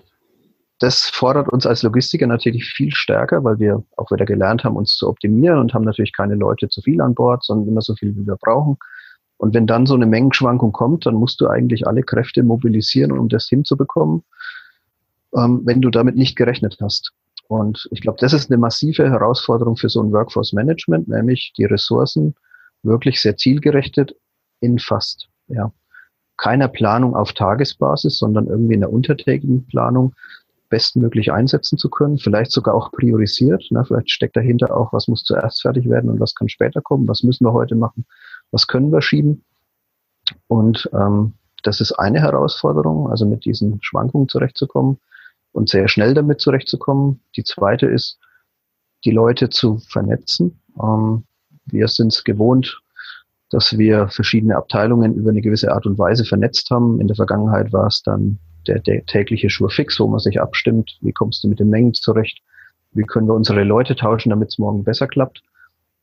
das 0.78 1.08
fordert 1.08 1.48
uns 1.48 1.66
als 1.66 1.82
Logistiker 1.82 2.26
natürlich 2.26 2.64
viel 2.64 2.92
stärker, 2.92 3.42
weil 3.44 3.58
wir 3.58 3.82
auch 3.96 4.10
wieder 4.10 4.24
gelernt 4.24 4.64
haben, 4.64 4.76
uns 4.76 4.96
zu 4.96 5.08
optimieren 5.08 5.58
und 5.58 5.74
haben 5.74 5.84
natürlich 5.84 6.12
keine 6.12 6.34
Leute 6.34 6.68
zu 6.68 6.80
viel 6.82 7.00
an 7.00 7.14
Bord, 7.14 7.44
sondern 7.44 7.68
immer 7.68 7.82
so 7.82 7.94
viel, 7.94 8.14
wie 8.16 8.26
wir 8.26 8.36
brauchen. 8.36 8.76
Und 9.38 9.54
wenn 9.54 9.66
dann 9.66 9.86
so 9.86 9.94
eine 9.94 10.06
Mengenschwankung 10.06 10.72
kommt, 10.72 11.06
dann 11.06 11.14
musst 11.14 11.40
du 11.40 11.46
eigentlich 11.46 11.86
alle 11.86 12.02
Kräfte 12.02 12.42
mobilisieren, 12.42 13.12
um 13.12 13.28
das 13.28 13.48
hinzubekommen, 13.48 14.24
ähm, 15.36 15.62
wenn 15.64 15.80
du 15.80 15.90
damit 15.90 16.16
nicht 16.16 16.36
gerechnet 16.36 16.78
hast. 16.80 17.12
Und 17.48 17.88
ich 17.90 18.02
glaube, 18.02 18.18
das 18.20 18.34
ist 18.34 18.50
eine 18.50 18.58
massive 18.58 19.10
Herausforderung 19.10 19.76
für 19.76 19.88
so 19.88 20.02
ein 20.02 20.12
Workforce 20.12 20.52
Management, 20.52 21.08
nämlich 21.08 21.52
die 21.56 21.64
Ressourcen 21.64 22.34
wirklich 22.82 23.20
sehr 23.20 23.36
zielgerechtet 23.36 24.14
in 24.60 24.78
fast 24.78 25.28
ja, 25.48 25.72
keiner 26.36 26.68
Planung 26.68 27.16
auf 27.16 27.32
Tagesbasis, 27.32 28.18
sondern 28.18 28.46
irgendwie 28.46 28.74
in 28.74 28.80
der 28.80 28.92
untertägigen 28.92 29.66
Planung 29.66 30.14
bestmöglich 30.68 31.32
einsetzen 31.32 31.78
zu 31.78 31.88
können, 31.88 32.18
vielleicht 32.18 32.52
sogar 32.52 32.74
auch 32.74 32.92
priorisiert. 32.92 33.64
Ne? 33.70 33.82
Vielleicht 33.86 34.10
steckt 34.10 34.36
dahinter 34.36 34.76
auch, 34.76 34.92
was 34.92 35.08
muss 35.08 35.24
zuerst 35.24 35.62
fertig 35.62 35.88
werden 35.88 36.10
und 36.10 36.20
was 36.20 36.34
kann 36.34 36.50
später 36.50 36.82
kommen, 36.82 37.08
was 37.08 37.22
müssen 37.22 37.46
wir 37.46 37.54
heute 37.54 37.74
machen, 37.74 38.04
was 38.50 38.66
können 38.66 38.92
wir 38.92 39.00
schieben. 39.00 39.44
Und 40.46 40.90
ähm, 40.92 41.32
das 41.62 41.80
ist 41.80 41.92
eine 41.92 42.20
Herausforderung, 42.20 43.10
also 43.10 43.24
mit 43.24 43.46
diesen 43.46 43.78
Schwankungen 43.82 44.28
zurechtzukommen 44.28 44.98
und 45.52 45.68
sehr 45.68 45.88
schnell 45.88 46.14
damit 46.14 46.40
zurechtzukommen. 46.40 47.20
Die 47.36 47.44
zweite 47.44 47.86
ist, 47.86 48.18
die 49.04 49.10
Leute 49.10 49.48
zu 49.50 49.78
vernetzen. 49.88 50.60
Ähm, 50.80 51.24
wir 51.66 51.88
sind 51.88 52.12
es 52.12 52.24
gewohnt, 52.24 52.80
dass 53.50 53.78
wir 53.78 54.08
verschiedene 54.08 54.56
Abteilungen 54.56 55.14
über 55.14 55.30
eine 55.30 55.40
gewisse 55.40 55.72
Art 55.72 55.86
und 55.86 55.98
Weise 55.98 56.24
vernetzt 56.24 56.70
haben. 56.70 57.00
In 57.00 57.06
der 57.06 57.16
Vergangenheit 57.16 57.72
war 57.72 57.86
es 57.86 58.02
dann 58.02 58.38
der, 58.66 58.80
der 58.80 59.04
tägliche 59.06 59.50
Schurfix, 59.50 59.98
wo 59.98 60.06
man 60.06 60.18
sich 60.18 60.40
abstimmt, 60.40 60.98
wie 61.00 61.12
kommst 61.12 61.42
du 61.42 61.48
mit 61.48 61.58
den 61.58 61.70
Mengen 61.70 61.94
zurecht, 61.94 62.42
wie 62.92 63.04
können 63.04 63.26
wir 63.26 63.34
unsere 63.34 63.64
Leute 63.64 63.96
tauschen, 63.96 64.30
damit 64.30 64.50
es 64.50 64.58
morgen 64.58 64.84
besser 64.84 65.06
klappt. 65.06 65.42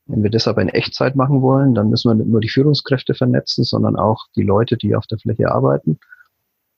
Wenn 0.06 0.22
wir 0.22 0.30
das 0.30 0.46
aber 0.46 0.62
in 0.62 0.68
Echtzeit 0.68 1.16
machen 1.16 1.42
wollen, 1.42 1.74
dann 1.74 1.90
müssen 1.90 2.10
wir 2.10 2.14
nicht 2.14 2.28
nur 2.28 2.40
die 2.40 2.48
Führungskräfte 2.48 3.14
vernetzen, 3.14 3.64
sondern 3.64 3.96
auch 3.96 4.26
die 4.36 4.42
Leute, 4.42 4.76
die 4.76 4.94
auf 4.94 5.06
der 5.06 5.18
Fläche 5.18 5.50
arbeiten. 5.50 5.98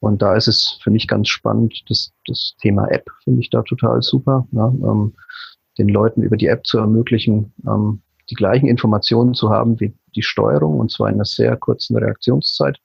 Und 0.01 0.23
da 0.23 0.37
ist 0.37 0.47
es 0.47 0.79
für 0.83 0.91
mich 0.91 1.09
ganz 1.09 1.29
spannend, 1.29 1.83
das, 1.89 2.13
das 2.27 2.55
Thema 2.61 2.87
App 2.91 3.11
finde 3.25 3.41
ich 3.41 3.51
da 3.51 3.63
total 3.63 4.01
super, 4.03 4.47
ja, 4.53 4.69
ähm, 4.69 5.15
den 5.77 5.89
Leuten 5.89 6.23
über 6.23 6.37
die 6.37 6.47
App 6.47 6.67
zu 6.67 6.79
ermöglichen, 6.79 7.53
ähm, 7.67 8.01
die 8.31 8.35
gleichen 8.35 8.69
Informationen 8.69 9.35
zu 9.35 9.51
haben 9.51 9.81
wie 9.81 9.95
die 10.15 10.23
Steuerung, 10.23 10.79
und 10.79 10.91
zwar 10.91 11.09
in 11.09 11.15
einer 11.15 11.25
sehr 11.25 11.57
kurzen 11.57 11.97
Reaktionszeit. 11.97 12.79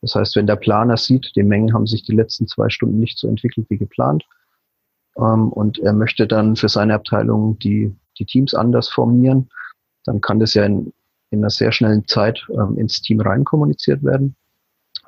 Das 0.00 0.14
heißt, 0.14 0.36
wenn 0.36 0.46
der 0.46 0.56
Planer 0.56 0.96
sieht, 0.96 1.32
die 1.36 1.42
Mengen 1.42 1.74
haben 1.74 1.86
sich 1.86 2.04
die 2.04 2.14
letzten 2.14 2.46
zwei 2.46 2.68
Stunden 2.68 2.98
nicht 3.00 3.18
so 3.18 3.28
entwickelt 3.28 3.66
wie 3.68 3.78
geplant, 3.78 4.24
ähm, 5.18 5.48
und 5.50 5.78
er 5.78 5.92
möchte 5.92 6.26
dann 6.26 6.56
für 6.56 6.68
seine 6.68 6.94
Abteilung 6.94 7.58
die, 7.58 7.94
die 8.18 8.24
Teams 8.24 8.54
anders 8.54 8.88
formieren, 8.88 9.50
dann 10.04 10.20
kann 10.20 10.38
das 10.38 10.54
ja 10.54 10.64
in, 10.64 10.92
in 11.30 11.40
einer 11.40 11.50
sehr 11.50 11.72
schnellen 11.72 12.06
Zeit 12.06 12.46
ähm, 12.50 12.78
ins 12.78 13.02
Team 13.02 13.20
rein 13.20 13.44
kommuniziert 13.44 14.02
werden. 14.02 14.36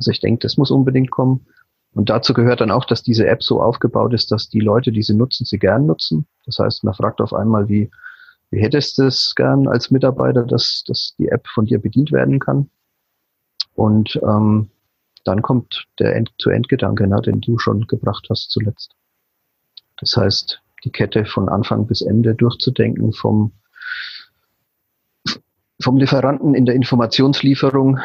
Also 0.00 0.12
ich 0.12 0.20
denke, 0.20 0.38
das 0.38 0.56
muss 0.56 0.70
unbedingt 0.70 1.10
kommen. 1.10 1.46
Und 1.92 2.08
dazu 2.08 2.32
gehört 2.32 2.62
dann 2.62 2.70
auch, 2.70 2.86
dass 2.86 3.02
diese 3.02 3.26
App 3.28 3.42
so 3.42 3.60
aufgebaut 3.60 4.14
ist, 4.14 4.32
dass 4.32 4.48
die 4.48 4.60
Leute, 4.60 4.92
die 4.92 5.02
sie 5.02 5.12
nutzen, 5.12 5.44
sie 5.44 5.58
gern 5.58 5.84
nutzen. 5.84 6.26
Das 6.46 6.58
heißt, 6.58 6.84
man 6.84 6.94
fragt 6.94 7.20
auf 7.20 7.34
einmal, 7.34 7.68
wie, 7.68 7.90
wie 8.50 8.62
hättest 8.62 8.96
du 8.96 9.02
es 9.02 9.34
gern 9.34 9.68
als 9.68 9.90
Mitarbeiter, 9.90 10.44
dass, 10.44 10.84
dass 10.86 11.14
die 11.18 11.28
App 11.28 11.46
von 11.48 11.66
dir 11.66 11.78
bedient 11.82 12.12
werden 12.12 12.38
kann. 12.38 12.70
Und 13.74 14.18
ähm, 14.22 14.70
dann 15.24 15.42
kommt 15.42 15.84
der 15.98 16.16
End-to-End-Gedanke, 16.16 17.06
ne, 17.06 17.20
den 17.20 17.42
du 17.42 17.58
schon 17.58 17.86
gebracht 17.86 18.26
hast 18.30 18.50
zuletzt. 18.50 18.94
Das 19.98 20.16
heißt, 20.16 20.62
die 20.84 20.92
Kette 20.92 21.26
von 21.26 21.50
Anfang 21.50 21.86
bis 21.86 22.00
Ende 22.00 22.34
durchzudenken, 22.34 23.12
vom 23.12 23.52
vom 25.82 25.96
Lieferanten 25.96 26.54
in 26.54 26.66
der 26.66 26.74
Informationslieferung 26.74 28.00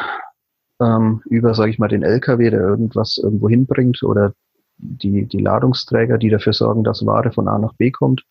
ähm, 0.81 1.21
über, 1.25 1.53
sage 1.53 1.71
ich 1.71 1.79
mal, 1.79 1.87
den 1.87 2.03
LKW, 2.03 2.49
der 2.49 2.61
irgendwas 2.61 3.17
irgendwo 3.17 3.49
hinbringt 3.49 4.03
oder 4.03 4.33
die, 4.77 5.25
die 5.25 5.39
Ladungsträger, 5.39 6.17
die 6.17 6.29
dafür 6.29 6.53
sorgen, 6.53 6.83
dass 6.83 7.05
Ware 7.05 7.31
von 7.31 7.47
A 7.47 7.57
nach 7.57 7.73
B 7.73 7.91
kommt 7.91 8.25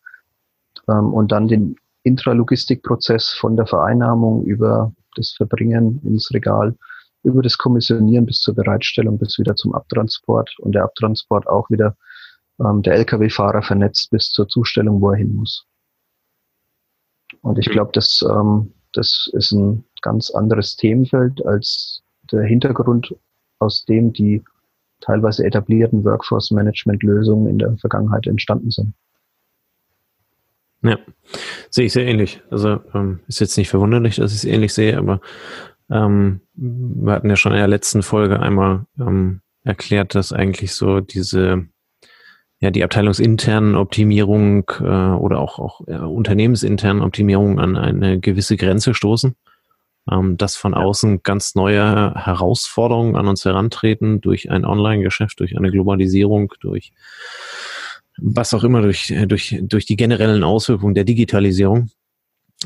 ähm, 0.89 1.13
und 1.13 1.33
dann 1.33 1.49
den 1.49 1.77
Intralogistikprozess 2.03 3.31
von 3.31 3.57
der 3.57 3.67
Vereinnahmung 3.67 4.45
über 4.45 4.93
das 5.17 5.31
Verbringen 5.31 6.01
ins 6.05 6.33
Regal, 6.33 6.77
über 7.23 7.41
das 7.41 7.57
Kommissionieren 7.57 8.27
bis 8.27 8.41
zur 8.41 8.55
Bereitstellung, 8.55 9.19
bis 9.19 9.39
wieder 9.39 9.57
zum 9.57 9.75
Abtransport 9.75 10.55
und 10.59 10.73
der 10.73 10.85
Abtransport 10.85 11.47
auch 11.47 11.71
wieder 11.71 11.97
ähm, 12.61 12.83
der 12.83 12.95
Lkw-Fahrer 12.95 13.63
vernetzt 13.63 14.11
bis 14.11 14.31
zur 14.31 14.49
Zustellung, 14.49 15.01
wo 15.01 15.11
er 15.11 15.17
hin 15.17 15.35
muss. 15.35 15.67
Und 17.41 17.59
ich 17.59 17.71
glaube, 17.71 17.91
das 17.95 18.23
ähm, 18.29 18.75
das 18.95 19.29
ist 19.33 19.53
ein 19.53 19.85
ganz 20.01 20.31
anderes 20.31 20.77
Themenfeld 20.77 21.45
als 21.45 22.03
der 22.33 22.43
Hintergrund, 22.43 23.15
aus 23.59 23.85
dem 23.85 24.13
die 24.13 24.43
teilweise 25.01 25.45
etablierten 25.45 26.05
Workforce 26.05 26.51
Management 26.51 27.03
Lösungen 27.03 27.47
in 27.47 27.59
der 27.59 27.77
Vergangenheit 27.79 28.27
entstanden 28.27 28.71
sind. 28.71 28.95
Ja, 30.83 30.99
sehe 31.71 31.87
ich 31.87 31.93
sehr 31.93 32.07
ähnlich. 32.07 32.43
Also 32.51 32.81
ähm, 32.95 33.21
ist 33.27 33.41
jetzt 33.41 33.57
nicht 33.57 33.71
verwunderlich, 33.71 34.17
dass 34.17 34.33
ich 34.33 34.39
es 34.39 34.45
ähnlich 34.45 34.75
sehe, 34.75 34.99
aber 34.99 35.21
ähm, 35.91 36.41
wir 36.55 37.13
hatten 37.13 37.31
ja 37.31 37.37
schon 37.37 37.53
in 37.53 37.59
der 37.59 37.69
letzten 37.69 38.03
Folge 38.03 38.41
einmal 38.41 38.87
ähm, 38.99 39.41
erklärt, 39.63 40.15
dass 40.15 40.33
eigentlich 40.33 40.75
so 40.75 41.01
diese 41.01 41.67
ja 42.61 42.71
die 42.71 42.85
abteilungsinternen 42.85 43.75
Optimierung 43.75 44.71
äh, 44.81 44.85
oder 44.85 45.41
auch 45.41 45.59
auch 45.59 45.81
ja, 45.87 46.05
unternehmensinternen 46.05 47.03
Optimierung 47.03 47.59
an 47.59 47.77
eine 47.77 48.21
gewisse 48.21 48.57
Grenze 48.57 48.95
stoßen, 48.95 49.35
ähm, 50.11 50.37
dass 50.37 50.57
von 50.57 50.75
außen 50.75 51.23
ganz 51.23 51.55
neue 51.55 52.15
Herausforderungen 52.15 53.17
an 53.17 53.29
uns 53.29 53.45
herantreten 53.45 54.21
durch 54.21 54.51
ein 54.51 54.65
Online-Geschäft, 54.65 55.41
durch 55.41 55.57
eine 55.57 55.71
Globalisierung, 55.71 56.53
durch 56.61 56.93
was 58.17 58.55
auch 58.55 58.65
immer, 58.65 58.83
durch 58.83 59.13
durch 59.27 59.59
durch 59.63 59.87
die 59.87 59.97
generellen 59.97 60.45
Auswirkungen 60.45 60.95
der 60.95 61.05
Digitalisierung 61.05 61.91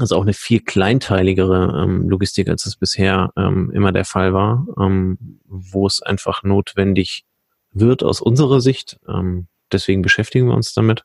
also 0.00 0.16
auch 0.16 0.22
eine 0.22 0.34
viel 0.34 0.60
kleinteiligere 0.60 1.82
ähm, 1.82 2.08
Logistik, 2.08 2.48
als 2.48 2.66
es 2.66 2.76
bisher 2.76 3.32
ähm, 3.36 3.70
immer 3.72 3.92
der 3.92 4.04
Fall 4.04 4.32
war, 4.32 4.66
ähm, 4.78 5.40
wo 5.46 5.86
es 5.86 6.02
einfach 6.02 6.42
notwendig 6.42 7.24
wird 7.72 8.02
aus 8.02 8.20
unserer 8.20 8.60
Sicht. 8.60 8.98
Ähm, 9.08 9.48
deswegen 9.72 10.02
beschäftigen 10.02 10.48
wir 10.48 10.54
uns 10.54 10.72
damit. 10.72 11.04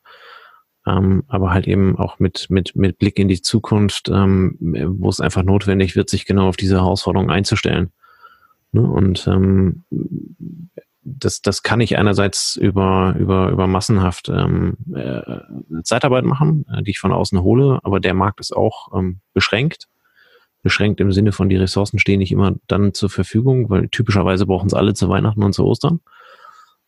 Ähm, 0.85 1.23
aber 1.27 1.51
halt 1.51 1.67
eben 1.67 1.97
auch 1.97 2.19
mit, 2.19 2.49
mit, 2.49 2.75
mit 2.75 2.97
Blick 2.99 3.17
in 3.17 3.29
die 3.29 3.41
Zukunft, 3.41 4.09
ähm, 4.09 4.57
wo 4.59 5.09
es 5.09 5.21
einfach 5.21 5.43
notwendig 5.43 5.95
wird, 5.95 6.09
sich 6.09 6.25
genau 6.25 6.49
auf 6.49 6.57
diese 6.57 6.75
Herausforderung 6.75 7.29
einzustellen. 7.29 7.91
Ne? 8.73 8.81
Und 8.81 9.25
ähm, 9.27 9.83
das, 11.05 11.41
das 11.41 11.63
kann 11.63 11.81
ich 11.81 11.97
einerseits 11.97 12.55
über, 12.55 13.15
über, 13.17 13.49
über 13.49 13.67
massenhaft 13.67 14.29
ähm, 14.29 14.77
äh, 14.93 15.21
Zeitarbeit 15.83 16.25
machen, 16.25 16.65
äh, 16.73 16.83
die 16.83 16.91
ich 16.91 16.99
von 16.99 17.13
außen 17.13 17.41
hole, 17.41 17.79
aber 17.83 17.99
der 17.99 18.13
Markt 18.13 18.39
ist 18.39 18.55
auch 18.55 18.97
ähm, 18.97 19.19
beschränkt. 19.33 19.87
Beschränkt 20.63 21.01
im 21.01 21.11
Sinne 21.11 21.33
von, 21.33 21.49
die 21.49 21.57
Ressourcen 21.57 21.99
stehen 21.99 22.19
nicht 22.19 22.31
immer 22.31 22.55
dann 22.67 22.93
zur 22.93 23.09
Verfügung, 23.09 23.69
weil 23.69 23.89
typischerweise 23.89 24.45
brauchen 24.45 24.67
es 24.67 24.73
alle 24.73 24.93
zu 24.93 25.09
Weihnachten 25.09 25.43
und 25.43 25.53
zu 25.53 25.65
Ostern. 25.65 25.99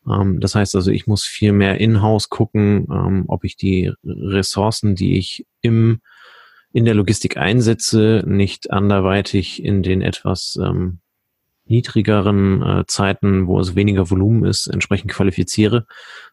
Ähm, 0.09 0.39
das 0.39 0.55
heißt 0.55 0.75
also, 0.75 0.91
ich 0.91 1.07
muss 1.07 1.25
viel 1.25 1.51
mehr 1.51 1.79
in-house 1.79 2.29
gucken, 2.29 2.87
ähm, 2.91 3.25
ob 3.27 3.43
ich 3.43 3.57
die 3.57 3.91
Ressourcen, 4.03 4.95
die 4.95 5.17
ich 5.17 5.45
im, 5.61 6.01
in 6.73 6.85
der 6.85 6.95
Logistik 6.95 7.37
einsetze, 7.37 8.23
nicht 8.25 8.71
anderweitig 8.71 9.63
in 9.63 9.83
den 9.83 10.01
etwas 10.01 10.57
ähm, 10.61 10.99
niedrigeren 11.65 12.61
äh, 12.61 12.83
Zeiten, 12.87 13.47
wo 13.47 13.59
es 13.59 13.75
weniger 13.75 14.09
Volumen 14.09 14.45
ist, 14.45 14.67
entsprechend 14.67 15.11
qualifiziere, 15.11 15.85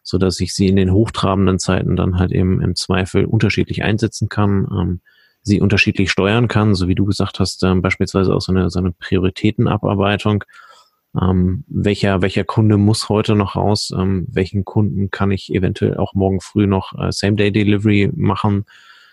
so 0.03 0.17
dass 0.17 0.39
ich 0.39 0.53
sie 0.53 0.67
in 0.67 0.75
den 0.75 0.91
hochtrabenden 0.91 1.59
Zeiten 1.59 1.95
dann 1.95 2.19
halt 2.19 2.31
eben 2.31 2.61
im 2.61 2.75
Zweifel 2.75 3.25
unterschiedlich 3.25 3.83
einsetzen 3.83 4.29
kann, 4.29 4.67
ähm, 4.71 5.01
sie 5.41 5.59
unterschiedlich 5.59 6.11
steuern 6.11 6.47
kann, 6.47 6.75
so 6.75 6.87
wie 6.87 6.95
du 6.95 7.05
gesagt 7.05 7.39
hast, 7.39 7.63
ähm, 7.63 7.81
beispielsweise 7.81 8.33
auch 8.33 8.41
so 8.41 8.51
eine, 8.51 8.69
so 8.69 8.79
eine 8.79 8.91
Prioritätenabarbeitung. 8.91 10.43
Ähm, 11.19 11.63
welcher, 11.67 12.21
welcher 12.21 12.43
Kunde 12.43 12.77
muss 12.77 13.09
heute 13.09 13.35
noch 13.35 13.55
raus? 13.55 13.91
Ähm, 13.95 14.27
welchen 14.29 14.65
Kunden 14.65 15.11
kann 15.11 15.31
ich 15.31 15.53
eventuell 15.53 15.97
auch 15.97 16.13
morgen 16.13 16.41
früh 16.41 16.65
noch 16.65 16.93
äh, 16.97 17.11
Same-Day-Delivery 17.11 18.11
machen, 18.15 18.65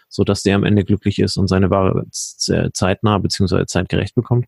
so 0.09 0.25
dass 0.25 0.43
der 0.43 0.57
am 0.57 0.65
Ende 0.65 0.85
glücklich 0.85 1.19
ist 1.19 1.37
und 1.37 1.49
seine 1.49 1.71
Ware 1.71 2.07
zeitnah 2.11 3.19
beziehungsweise 3.19 3.67
zeitgerecht 3.67 4.15
bekommt? 4.15 4.47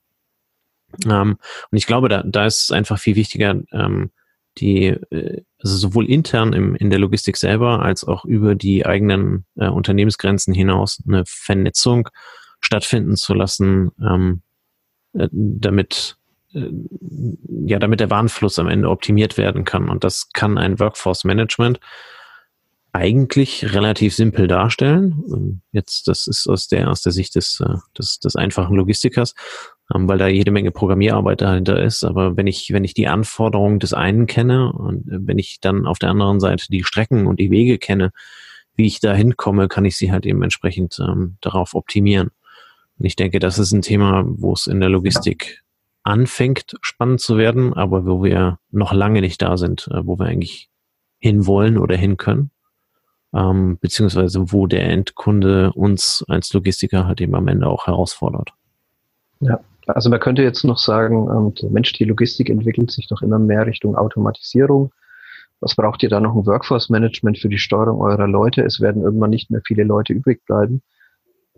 Ähm, 1.06 1.38
und 1.70 1.78
ich 1.78 1.86
glaube, 1.86 2.08
da, 2.08 2.22
da 2.22 2.46
ist 2.46 2.64
es 2.64 2.70
einfach 2.70 2.98
viel 2.98 3.16
wichtiger, 3.16 3.60
ähm, 3.72 4.10
die, 4.58 4.86
äh, 4.86 5.42
also 5.58 5.76
sowohl 5.76 6.08
intern 6.08 6.52
im, 6.52 6.74
in 6.74 6.90
der 6.90 6.98
Logistik 6.98 7.36
selber 7.36 7.82
als 7.82 8.04
auch 8.04 8.24
über 8.24 8.54
die 8.54 8.84
eigenen 8.84 9.44
äh, 9.56 9.68
Unternehmensgrenzen 9.68 10.54
hinaus 10.54 11.02
eine 11.06 11.24
Vernetzung 11.26 12.08
stattfinden 12.60 13.16
zu 13.16 13.34
lassen, 13.34 13.90
ähm, 14.00 14.42
äh, 15.14 15.28
damit 15.32 16.16
äh, 16.16 16.21
ja, 16.52 17.78
damit 17.78 18.00
der 18.00 18.10
Warenfluss 18.10 18.58
am 18.58 18.68
Ende 18.68 18.90
optimiert 18.90 19.38
werden 19.38 19.64
kann. 19.64 19.88
Und 19.88 20.04
das 20.04 20.30
kann 20.32 20.58
ein 20.58 20.78
Workforce 20.78 21.24
Management 21.24 21.80
eigentlich 22.92 23.74
relativ 23.74 24.14
simpel 24.14 24.46
darstellen. 24.46 25.24
Ähm, 25.32 25.62
jetzt, 25.72 26.08
das 26.08 26.26
ist 26.26 26.46
aus 26.46 26.68
der, 26.68 26.90
aus 26.90 27.00
der 27.00 27.12
Sicht 27.12 27.34
des, 27.34 27.60
äh, 27.60 27.76
des, 27.98 28.18
des 28.18 28.36
einfachen 28.36 28.76
Logistikers, 28.76 29.34
ähm, 29.94 30.08
weil 30.08 30.18
da 30.18 30.28
jede 30.28 30.50
Menge 30.50 30.70
Programmierarbeit 30.70 31.40
dahinter 31.40 31.82
ist. 31.82 32.04
Aber 32.04 32.36
wenn 32.36 32.46
ich, 32.46 32.70
wenn 32.72 32.84
ich 32.84 32.92
die 32.92 33.08
Anforderungen 33.08 33.78
des 33.78 33.94
einen 33.94 34.26
kenne 34.26 34.72
und 34.72 35.08
äh, 35.08 35.18
wenn 35.20 35.38
ich 35.38 35.60
dann 35.60 35.86
auf 35.86 35.98
der 35.98 36.10
anderen 36.10 36.38
Seite 36.38 36.66
die 36.68 36.84
Strecken 36.84 37.26
und 37.26 37.40
die 37.40 37.50
Wege 37.50 37.78
kenne, 37.78 38.12
wie 38.74 38.86
ich 38.86 39.00
da 39.00 39.14
hinkomme, 39.14 39.68
kann 39.68 39.84
ich 39.84 39.96
sie 39.96 40.12
halt 40.12 40.26
eben 40.26 40.42
entsprechend 40.42 40.98
ähm, 40.98 41.36
darauf 41.40 41.74
optimieren. 41.74 42.30
Und 42.98 43.06
ich 43.06 43.16
denke, 43.16 43.38
das 43.38 43.58
ist 43.58 43.72
ein 43.72 43.82
Thema, 43.82 44.24
wo 44.26 44.52
es 44.52 44.66
in 44.66 44.80
der 44.80 44.90
Logistik 44.90 45.61
anfängt, 46.02 46.76
spannend 46.80 47.20
zu 47.20 47.36
werden, 47.36 47.74
aber 47.74 48.06
wo 48.06 48.22
wir 48.22 48.58
noch 48.70 48.92
lange 48.92 49.20
nicht 49.20 49.40
da 49.42 49.56
sind, 49.56 49.88
äh, 49.92 50.06
wo 50.06 50.18
wir 50.18 50.26
eigentlich 50.26 50.68
hinwollen 51.18 51.78
oder 51.78 51.96
hin 51.96 52.16
können 52.16 52.50
ähm, 53.34 53.78
beziehungsweise 53.80 54.52
wo 54.52 54.66
der 54.66 54.84
Endkunde 54.84 55.72
uns 55.72 56.24
als 56.28 56.52
Logistiker 56.52 57.06
halt 57.06 57.20
eben 57.20 57.34
am 57.34 57.48
Ende 57.48 57.66
auch 57.66 57.86
herausfordert. 57.86 58.52
Ja, 59.40 59.60
also 59.86 60.10
man 60.10 60.20
könnte 60.20 60.42
jetzt 60.42 60.64
noch 60.64 60.78
sagen, 60.78 61.28
ähm, 61.62 61.70
Mensch, 61.70 61.92
die 61.94 62.04
Logistik 62.04 62.50
entwickelt 62.50 62.90
sich 62.90 63.08
doch 63.08 63.22
immer 63.22 63.38
mehr 63.38 63.66
Richtung 63.66 63.96
Automatisierung. 63.96 64.92
Was 65.60 65.74
braucht 65.74 66.02
ihr 66.02 66.08
da 66.08 66.20
noch 66.20 66.34
ein 66.34 66.46
Workforce-Management 66.46 67.38
für 67.38 67.48
die 67.48 67.58
Steuerung 67.58 68.00
eurer 68.00 68.26
Leute? 68.26 68.62
Es 68.62 68.80
werden 68.80 69.02
irgendwann 69.02 69.30
nicht 69.30 69.50
mehr 69.50 69.62
viele 69.64 69.84
Leute 69.84 70.12
übrig 70.12 70.44
bleiben. 70.44 70.82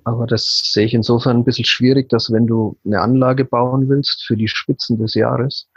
Aber 0.04 0.26
das 0.26 0.62
sehe 0.72 0.84
ich 0.86 0.94
insofern 0.94 1.38
ein 1.38 1.44
bisschen 1.44 1.64
schwierig, 1.64 2.08
dass 2.10 2.30
wenn 2.30 2.46
du 2.46 2.76
eine 2.84 3.00
Anlage 3.00 3.44
bauen 3.44 3.88
willst 3.88 4.24
für 4.24 4.36
die 4.36 4.48
Spitzen 4.48 4.98
des 4.98 5.14
Jahres, 5.14 5.68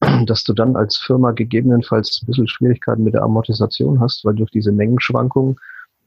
dass 0.26 0.44
du 0.44 0.52
dann 0.52 0.76
als 0.76 0.96
Firma 0.96 1.32
gegebenenfalls 1.32 2.20
ein 2.22 2.26
bisschen 2.26 2.48
Schwierigkeiten 2.48 3.02
mit 3.02 3.14
der 3.14 3.22
Amortisation 3.22 4.00
hast, 4.00 4.24
weil 4.24 4.34
durch 4.34 4.50
diese 4.50 4.72
Mengenschwankungen 4.72 5.56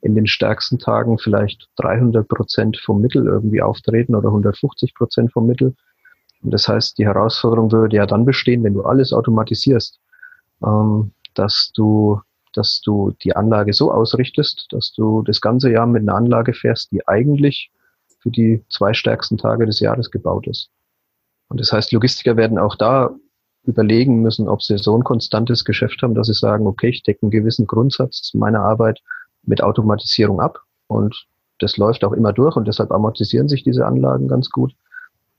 in 0.01 0.15
den 0.15 0.27
stärksten 0.27 0.79
Tagen 0.79 1.17
vielleicht 1.17 1.67
300 1.77 2.27
Prozent 2.27 2.77
vom 2.77 3.01
Mittel 3.01 3.25
irgendwie 3.25 3.61
auftreten 3.61 4.15
oder 4.15 4.29
150 4.29 4.93
Prozent 4.93 5.33
vom 5.33 5.47
Mittel. 5.47 5.75
Und 6.43 6.51
das 6.51 6.67
heißt, 6.67 6.97
die 6.97 7.05
Herausforderung 7.05 7.71
würde 7.71 7.97
ja 7.97 8.05
dann 8.05 8.23
bestehen, 8.23 8.63
wenn 8.63 8.75
du 8.75 8.83
alles 8.83 9.13
automatisierst, 9.13 9.99
ähm, 10.63 11.11
dass 11.33 11.71
du, 11.75 12.21
dass 12.57 12.81
du 12.81 13.11
die 13.23 13.35
Anlage 13.35 13.73
so 13.73 13.91
ausrichtest, 13.91 14.67
dass 14.71 14.91
du 14.93 15.21
das 15.23 15.41
ganze 15.41 15.71
Jahr 15.71 15.85
mit 15.85 16.03
einer 16.03 16.15
Anlage 16.15 16.53
fährst, 16.53 16.91
die 16.91 17.07
eigentlich 17.07 17.71
für 18.19 18.31
die 18.31 18.63
zwei 18.69 18.93
stärksten 18.93 19.37
Tage 19.37 19.65
des 19.65 19.79
Jahres 19.79 20.11
gebaut 20.11 20.47
ist. 20.47 20.69
Und 21.47 21.59
das 21.59 21.71
heißt, 21.71 21.91
Logistiker 21.91 22.37
werden 22.37 22.57
auch 22.57 22.75
da 22.75 23.15
überlegen 23.63 24.21
müssen, 24.21 24.47
ob 24.47 24.61
sie 24.61 24.77
so 24.77 24.97
ein 24.97 25.03
konstantes 25.03 25.65
Geschäft 25.65 26.01
haben, 26.01 26.15
dass 26.15 26.27
sie 26.27 26.33
sagen, 26.33 26.67
okay, 26.67 26.89
ich 26.89 27.03
decke 27.03 27.23
einen 27.23 27.31
gewissen 27.31 27.67
Grundsatz 27.67 28.31
meiner 28.33 28.61
Arbeit 28.61 29.01
mit 29.43 29.61
Automatisierung 29.61 30.39
ab 30.39 30.59
und 30.87 31.27
das 31.59 31.77
läuft 31.77 32.03
auch 32.03 32.11
immer 32.11 32.33
durch 32.33 32.55
und 32.55 32.67
deshalb 32.67 32.91
amortisieren 32.91 33.47
sich 33.47 33.63
diese 33.63 33.85
Anlagen 33.85 34.27
ganz 34.27 34.49
gut. 34.49 34.73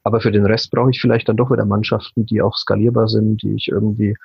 Aber 0.07 0.21
für 0.21 0.31
den 0.31 0.47
Rest 0.47 0.71
brauche 0.71 0.91
ich 0.91 1.01
vielleicht 1.01 1.29
dann 1.29 1.37
doch 1.37 1.51
wieder 1.51 1.65
Mannschaften, 1.65 2.27
die 2.27 2.41
auch 2.41 2.57
skalierbar 2.57 3.09
sind, 3.09 3.43
die 3.43 3.55
ich 3.55 3.67
irgendwie 3.67 4.17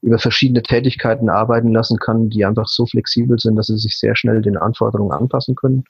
über 0.00 0.20
verschiedene 0.20 0.62
Tätigkeiten 0.62 1.28
arbeiten 1.28 1.72
lassen 1.72 1.98
kann, 1.98 2.30
die 2.30 2.44
einfach 2.44 2.68
so 2.68 2.86
flexibel 2.86 3.36
sind, 3.40 3.56
dass 3.56 3.66
sie 3.66 3.76
sich 3.76 3.98
sehr 3.98 4.14
schnell 4.14 4.42
den 4.42 4.56
Anforderungen 4.56 5.10
anpassen 5.10 5.56
können. 5.56 5.82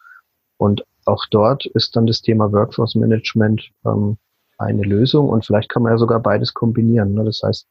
Und 0.57 0.83
auch 1.05 1.27
dort 1.31 1.67
ist 1.67 1.95
dann 1.95 2.07
das 2.07 2.23
Thema 2.23 2.53
Workforce 2.53 2.95
Management 2.95 3.69
ähm, 3.85 4.17
eine 4.57 4.83
Lösung 4.83 5.29
und 5.29 5.45
vielleicht 5.45 5.69
kann 5.69 5.83
man 5.83 5.93
ja 5.93 5.99
sogar 5.99 6.21
beides 6.21 6.55
kombinieren. 6.55 7.13
Ne? 7.13 7.25
Das 7.25 7.43
heißt, 7.45 7.69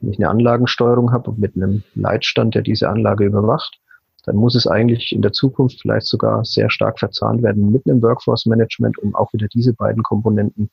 wenn 0.00 0.10
ich 0.10 0.18
eine 0.18 0.28
Anlagensteuerung 0.28 1.12
habe 1.12 1.34
mit 1.36 1.54
einem 1.54 1.84
Leitstand, 1.94 2.56
der 2.56 2.62
diese 2.62 2.88
Anlage 2.88 3.26
überwacht, 3.26 3.78
dann 4.24 4.34
muss 4.34 4.56
es 4.56 4.66
eigentlich 4.66 5.12
in 5.12 5.22
der 5.22 5.32
Zukunft 5.32 5.82
vielleicht 5.82 6.06
sogar 6.08 6.44
sehr 6.44 6.68
stark 6.68 6.98
verzahnt 6.98 7.44
werden 7.44 7.70
mit 7.70 7.86
einem 7.86 8.02
Workforce 8.02 8.46
Management, 8.46 8.98
um 8.98 9.14
auch 9.14 9.32
wieder 9.32 9.46
diese 9.46 9.72
beiden 9.72 10.02
Komponenten 10.02 10.68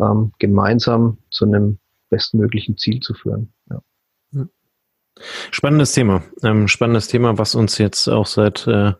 ähm, 0.00 0.32
gemeinsam 0.38 1.18
zu 1.30 1.44
einem 1.46 1.78
bestmöglichen 2.10 2.76
Ziel 2.76 3.00
zu 3.00 3.14
führen. 3.14 3.52
Ja. 3.70 3.80
Spannendes 5.50 5.92
Thema. 5.92 6.22
Ähm, 6.42 6.68
spannendes 6.68 7.08
Thema, 7.08 7.38
was 7.38 7.54
uns 7.54 7.78
jetzt 7.78 8.06
auch 8.06 8.26
seit 8.26 8.66
äh, 8.66 8.92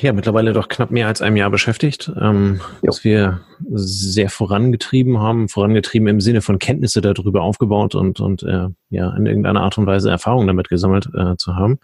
ja 0.00 0.12
mittlerweile 0.14 0.54
doch 0.54 0.68
knapp 0.68 0.90
mehr 0.90 1.08
als 1.08 1.20
einem 1.20 1.36
Jahr 1.36 1.50
beschäftigt, 1.50 2.10
ähm, 2.18 2.60
was 2.80 3.04
wir 3.04 3.42
sehr 3.70 4.30
vorangetrieben 4.30 5.18
haben, 5.18 5.48
vorangetrieben 5.48 6.08
im 6.08 6.20
Sinne 6.22 6.40
von 6.40 6.58
Kenntnisse 6.58 7.02
darüber 7.02 7.42
aufgebaut 7.42 7.94
und 7.94 8.20
und 8.20 8.44
äh, 8.44 8.68
ja 8.88 9.14
in 9.14 9.26
irgendeiner 9.26 9.60
Art 9.60 9.76
und 9.76 9.86
Weise 9.86 10.10
Erfahrung 10.10 10.46
damit 10.46 10.70
gesammelt 10.70 11.10
äh, 11.14 11.36
zu 11.36 11.54
haben. 11.54 11.78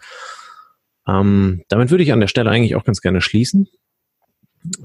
Ähm, 1.07 1.61
damit 1.67 1.91
würde 1.91 2.03
ich 2.03 2.13
an 2.13 2.21
der 2.21 2.27
Stelle 2.27 2.49
eigentlich 2.49 2.75
auch 2.75 2.85
ganz 2.85 3.01
gerne 3.01 3.21
schließen. 3.21 3.67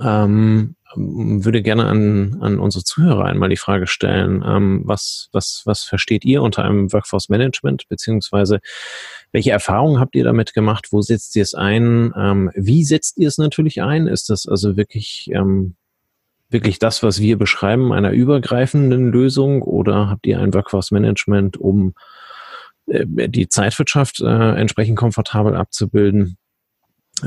Ähm, 0.03 0.76
würde 0.95 1.63
gerne 1.63 1.87
an, 1.87 2.39
an 2.41 2.59
unsere 2.59 2.85
Zuhörer 2.85 3.25
einmal 3.25 3.49
die 3.49 3.57
Frage 3.57 3.87
stellen, 3.87 4.45
ähm, 4.47 4.83
was, 4.85 5.29
was, 5.33 5.63
was 5.65 5.83
versteht 5.83 6.25
ihr 6.25 6.43
unter 6.43 6.65
einem 6.65 6.93
Workforce 6.93 7.29
Management, 7.29 7.89
beziehungsweise 7.89 8.61
Welche 9.33 9.51
Erfahrungen 9.51 10.01
habt 10.01 10.15
ihr 10.15 10.25
damit 10.25 10.55
gemacht? 10.55 10.89
Wo 10.93 11.03
setzt 11.03 11.37
ihr 11.37 11.43
es 11.43 11.55
ein? 11.55 12.13
Ähm, 12.17 12.51
wie 12.55 12.85
setzt 12.85 13.19
ihr 13.19 13.29
es 13.29 13.39
natürlich 13.39 13.83
ein? 13.83 14.07
Ist 14.07 14.31
das 14.31 14.47
also 14.47 14.77
wirklich, 14.77 15.31
ähm, 15.33 15.75
wirklich 16.49 16.79
das, 16.79 17.03
was 17.03 17.21
wir 17.21 17.37
beschreiben, 17.37 17.93
einer 17.93 18.13
übergreifenden 18.13 19.11
Lösung 19.11 19.63
oder 19.63 20.09
habt 20.09 20.27
ihr 20.27 20.41
ein 20.41 20.55
Workforce 20.55 20.91
Management, 20.91 21.57
um 21.57 21.95
äh, 22.87 23.05
die 23.29 23.49
Zeitwirtschaft 23.49 24.21
äh, 24.21 24.55
entsprechend 24.55 24.97
komfortabel 24.97 25.57
abzubilden? 25.57 26.39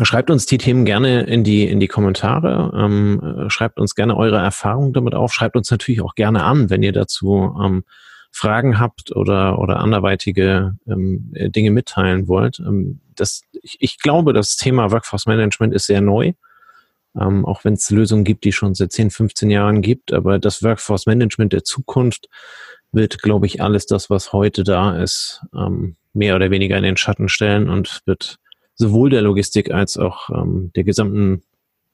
Schreibt 0.04 0.30
uns 0.30 0.46
die 0.46 0.60
Themen 0.60 0.86
gerne 0.86 1.24
in 1.24 1.44
die, 1.44 1.68
in 1.68 1.80
die 1.80 1.88
Kommentare. 1.88 2.72
Ähm, 2.76 3.22
äh, 3.22 3.50
schreibt 3.50 3.80
uns 3.80 3.96
gerne 3.96 4.16
eure 4.16 4.38
Erfahrungen 4.38 4.94
damit 4.94 5.16
auf. 5.16 5.34
Schreibt 5.34 5.56
uns 5.56 5.72
natürlich 5.72 6.02
auch 6.02 6.14
gerne 6.14 6.44
an, 6.44 6.70
wenn 6.70 6.84
ihr 6.84 6.92
dazu 6.92 7.56
ähm, 7.60 7.84
Fragen 8.32 8.80
habt 8.80 9.16
oder, 9.16 9.58
oder 9.58 9.80
anderweitige 9.80 10.76
ähm, 10.88 11.34
Dinge 11.34 11.72
mitteilen 11.72 12.28
wollt. 12.28 12.60
Ähm, 12.60 13.02
das, 13.16 13.42
ich, 13.64 13.78
ich 13.80 14.00
glaube, 14.00 14.34
das 14.34 14.58
Thema 14.58 14.92
Workforce 14.92 15.26
Management 15.26 15.74
ist 15.74 15.88
sehr 15.88 16.02
neu. 16.02 16.34
Ähm, 17.20 17.44
auch 17.44 17.64
wenn 17.64 17.74
es 17.74 17.90
Lösungen 17.90 18.24
gibt, 18.24 18.44
die 18.44 18.52
schon 18.52 18.76
seit 18.76 18.92
10, 18.92 19.10
15 19.10 19.50
Jahren 19.50 19.82
gibt. 19.82 20.14
Aber 20.14 20.38
das 20.38 20.62
Workforce 20.62 21.08
Management 21.08 21.52
der 21.52 21.64
Zukunft 21.64 22.30
wird, 22.92 23.24
glaube 23.24 23.48
ich, 23.48 23.62
alles 23.62 23.88
das, 23.88 24.12
was 24.12 24.34
heute 24.34 24.64
da 24.64 25.02
ist, 25.02 25.42
ähm, 25.56 25.96
mehr 26.14 26.36
oder 26.36 26.52
weniger 26.52 26.78
in 26.78 26.84
den 26.84 26.98
Schatten 26.98 27.28
stellen 27.28 27.70
und 27.70 28.02
wird 28.06 28.38
sowohl 28.80 29.10
der 29.10 29.22
Logistik 29.22 29.72
als 29.72 29.98
auch 29.98 30.30
ähm, 30.30 30.72
der 30.76 30.84
gesamten 30.84 31.44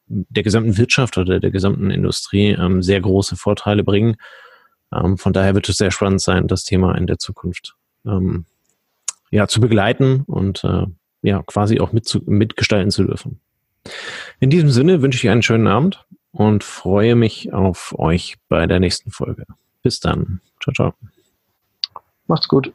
der 0.08 0.44
gesamten 0.44 0.78
Wirtschaft 0.78 1.18
oder 1.18 1.40
der 1.40 1.50
gesamten 1.50 1.90
Industrie 1.90 2.52
ähm, 2.52 2.84
sehr 2.84 3.02
große 3.02 3.36
Vorteile 3.36 3.84
bringen. 3.84 4.18
Ähm, 4.94 5.18
von 5.18 5.34
daher 5.34 5.56
wird 5.56 5.68
es 5.68 5.78
sehr 5.78 5.90
spannend 5.90 6.22
sein, 6.22 6.48
das 6.48 6.64
Thema 6.64 6.96
in 6.96 7.08
der 7.08 7.18
Zukunft 7.18 7.76
ähm, 8.06 8.46
ja 9.32 9.48
zu 9.48 9.60
begleiten 9.60 10.22
und 10.28 10.64
äh, 10.64 10.86
ja 11.24 11.42
quasi 11.44 11.80
auch 11.80 11.92
mit 11.92 12.08
zu, 12.08 12.22
mitgestalten 12.28 12.92
zu 12.92 13.04
dürfen. 13.04 13.40
In 14.40 14.52
diesem 14.52 14.70
Sinne 14.70 15.02
wünsche 15.02 15.18
ich 15.18 15.30
einen 15.30 15.42
schönen 15.42 15.68
Abend 15.68 16.06
und 16.32 16.64
freue 16.64 17.16
mich 17.16 17.52
auf 17.52 17.96
euch 17.98 18.36
bei 18.48 18.68
der 18.68 18.80
nächsten 18.80 19.10
Folge. 19.10 19.46
Bis 19.82 20.00
dann. 20.00 20.40
Ciao, 20.62 20.74
ciao. 20.74 20.94
Macht's 22.28 22.48
gut. 22.48 22.72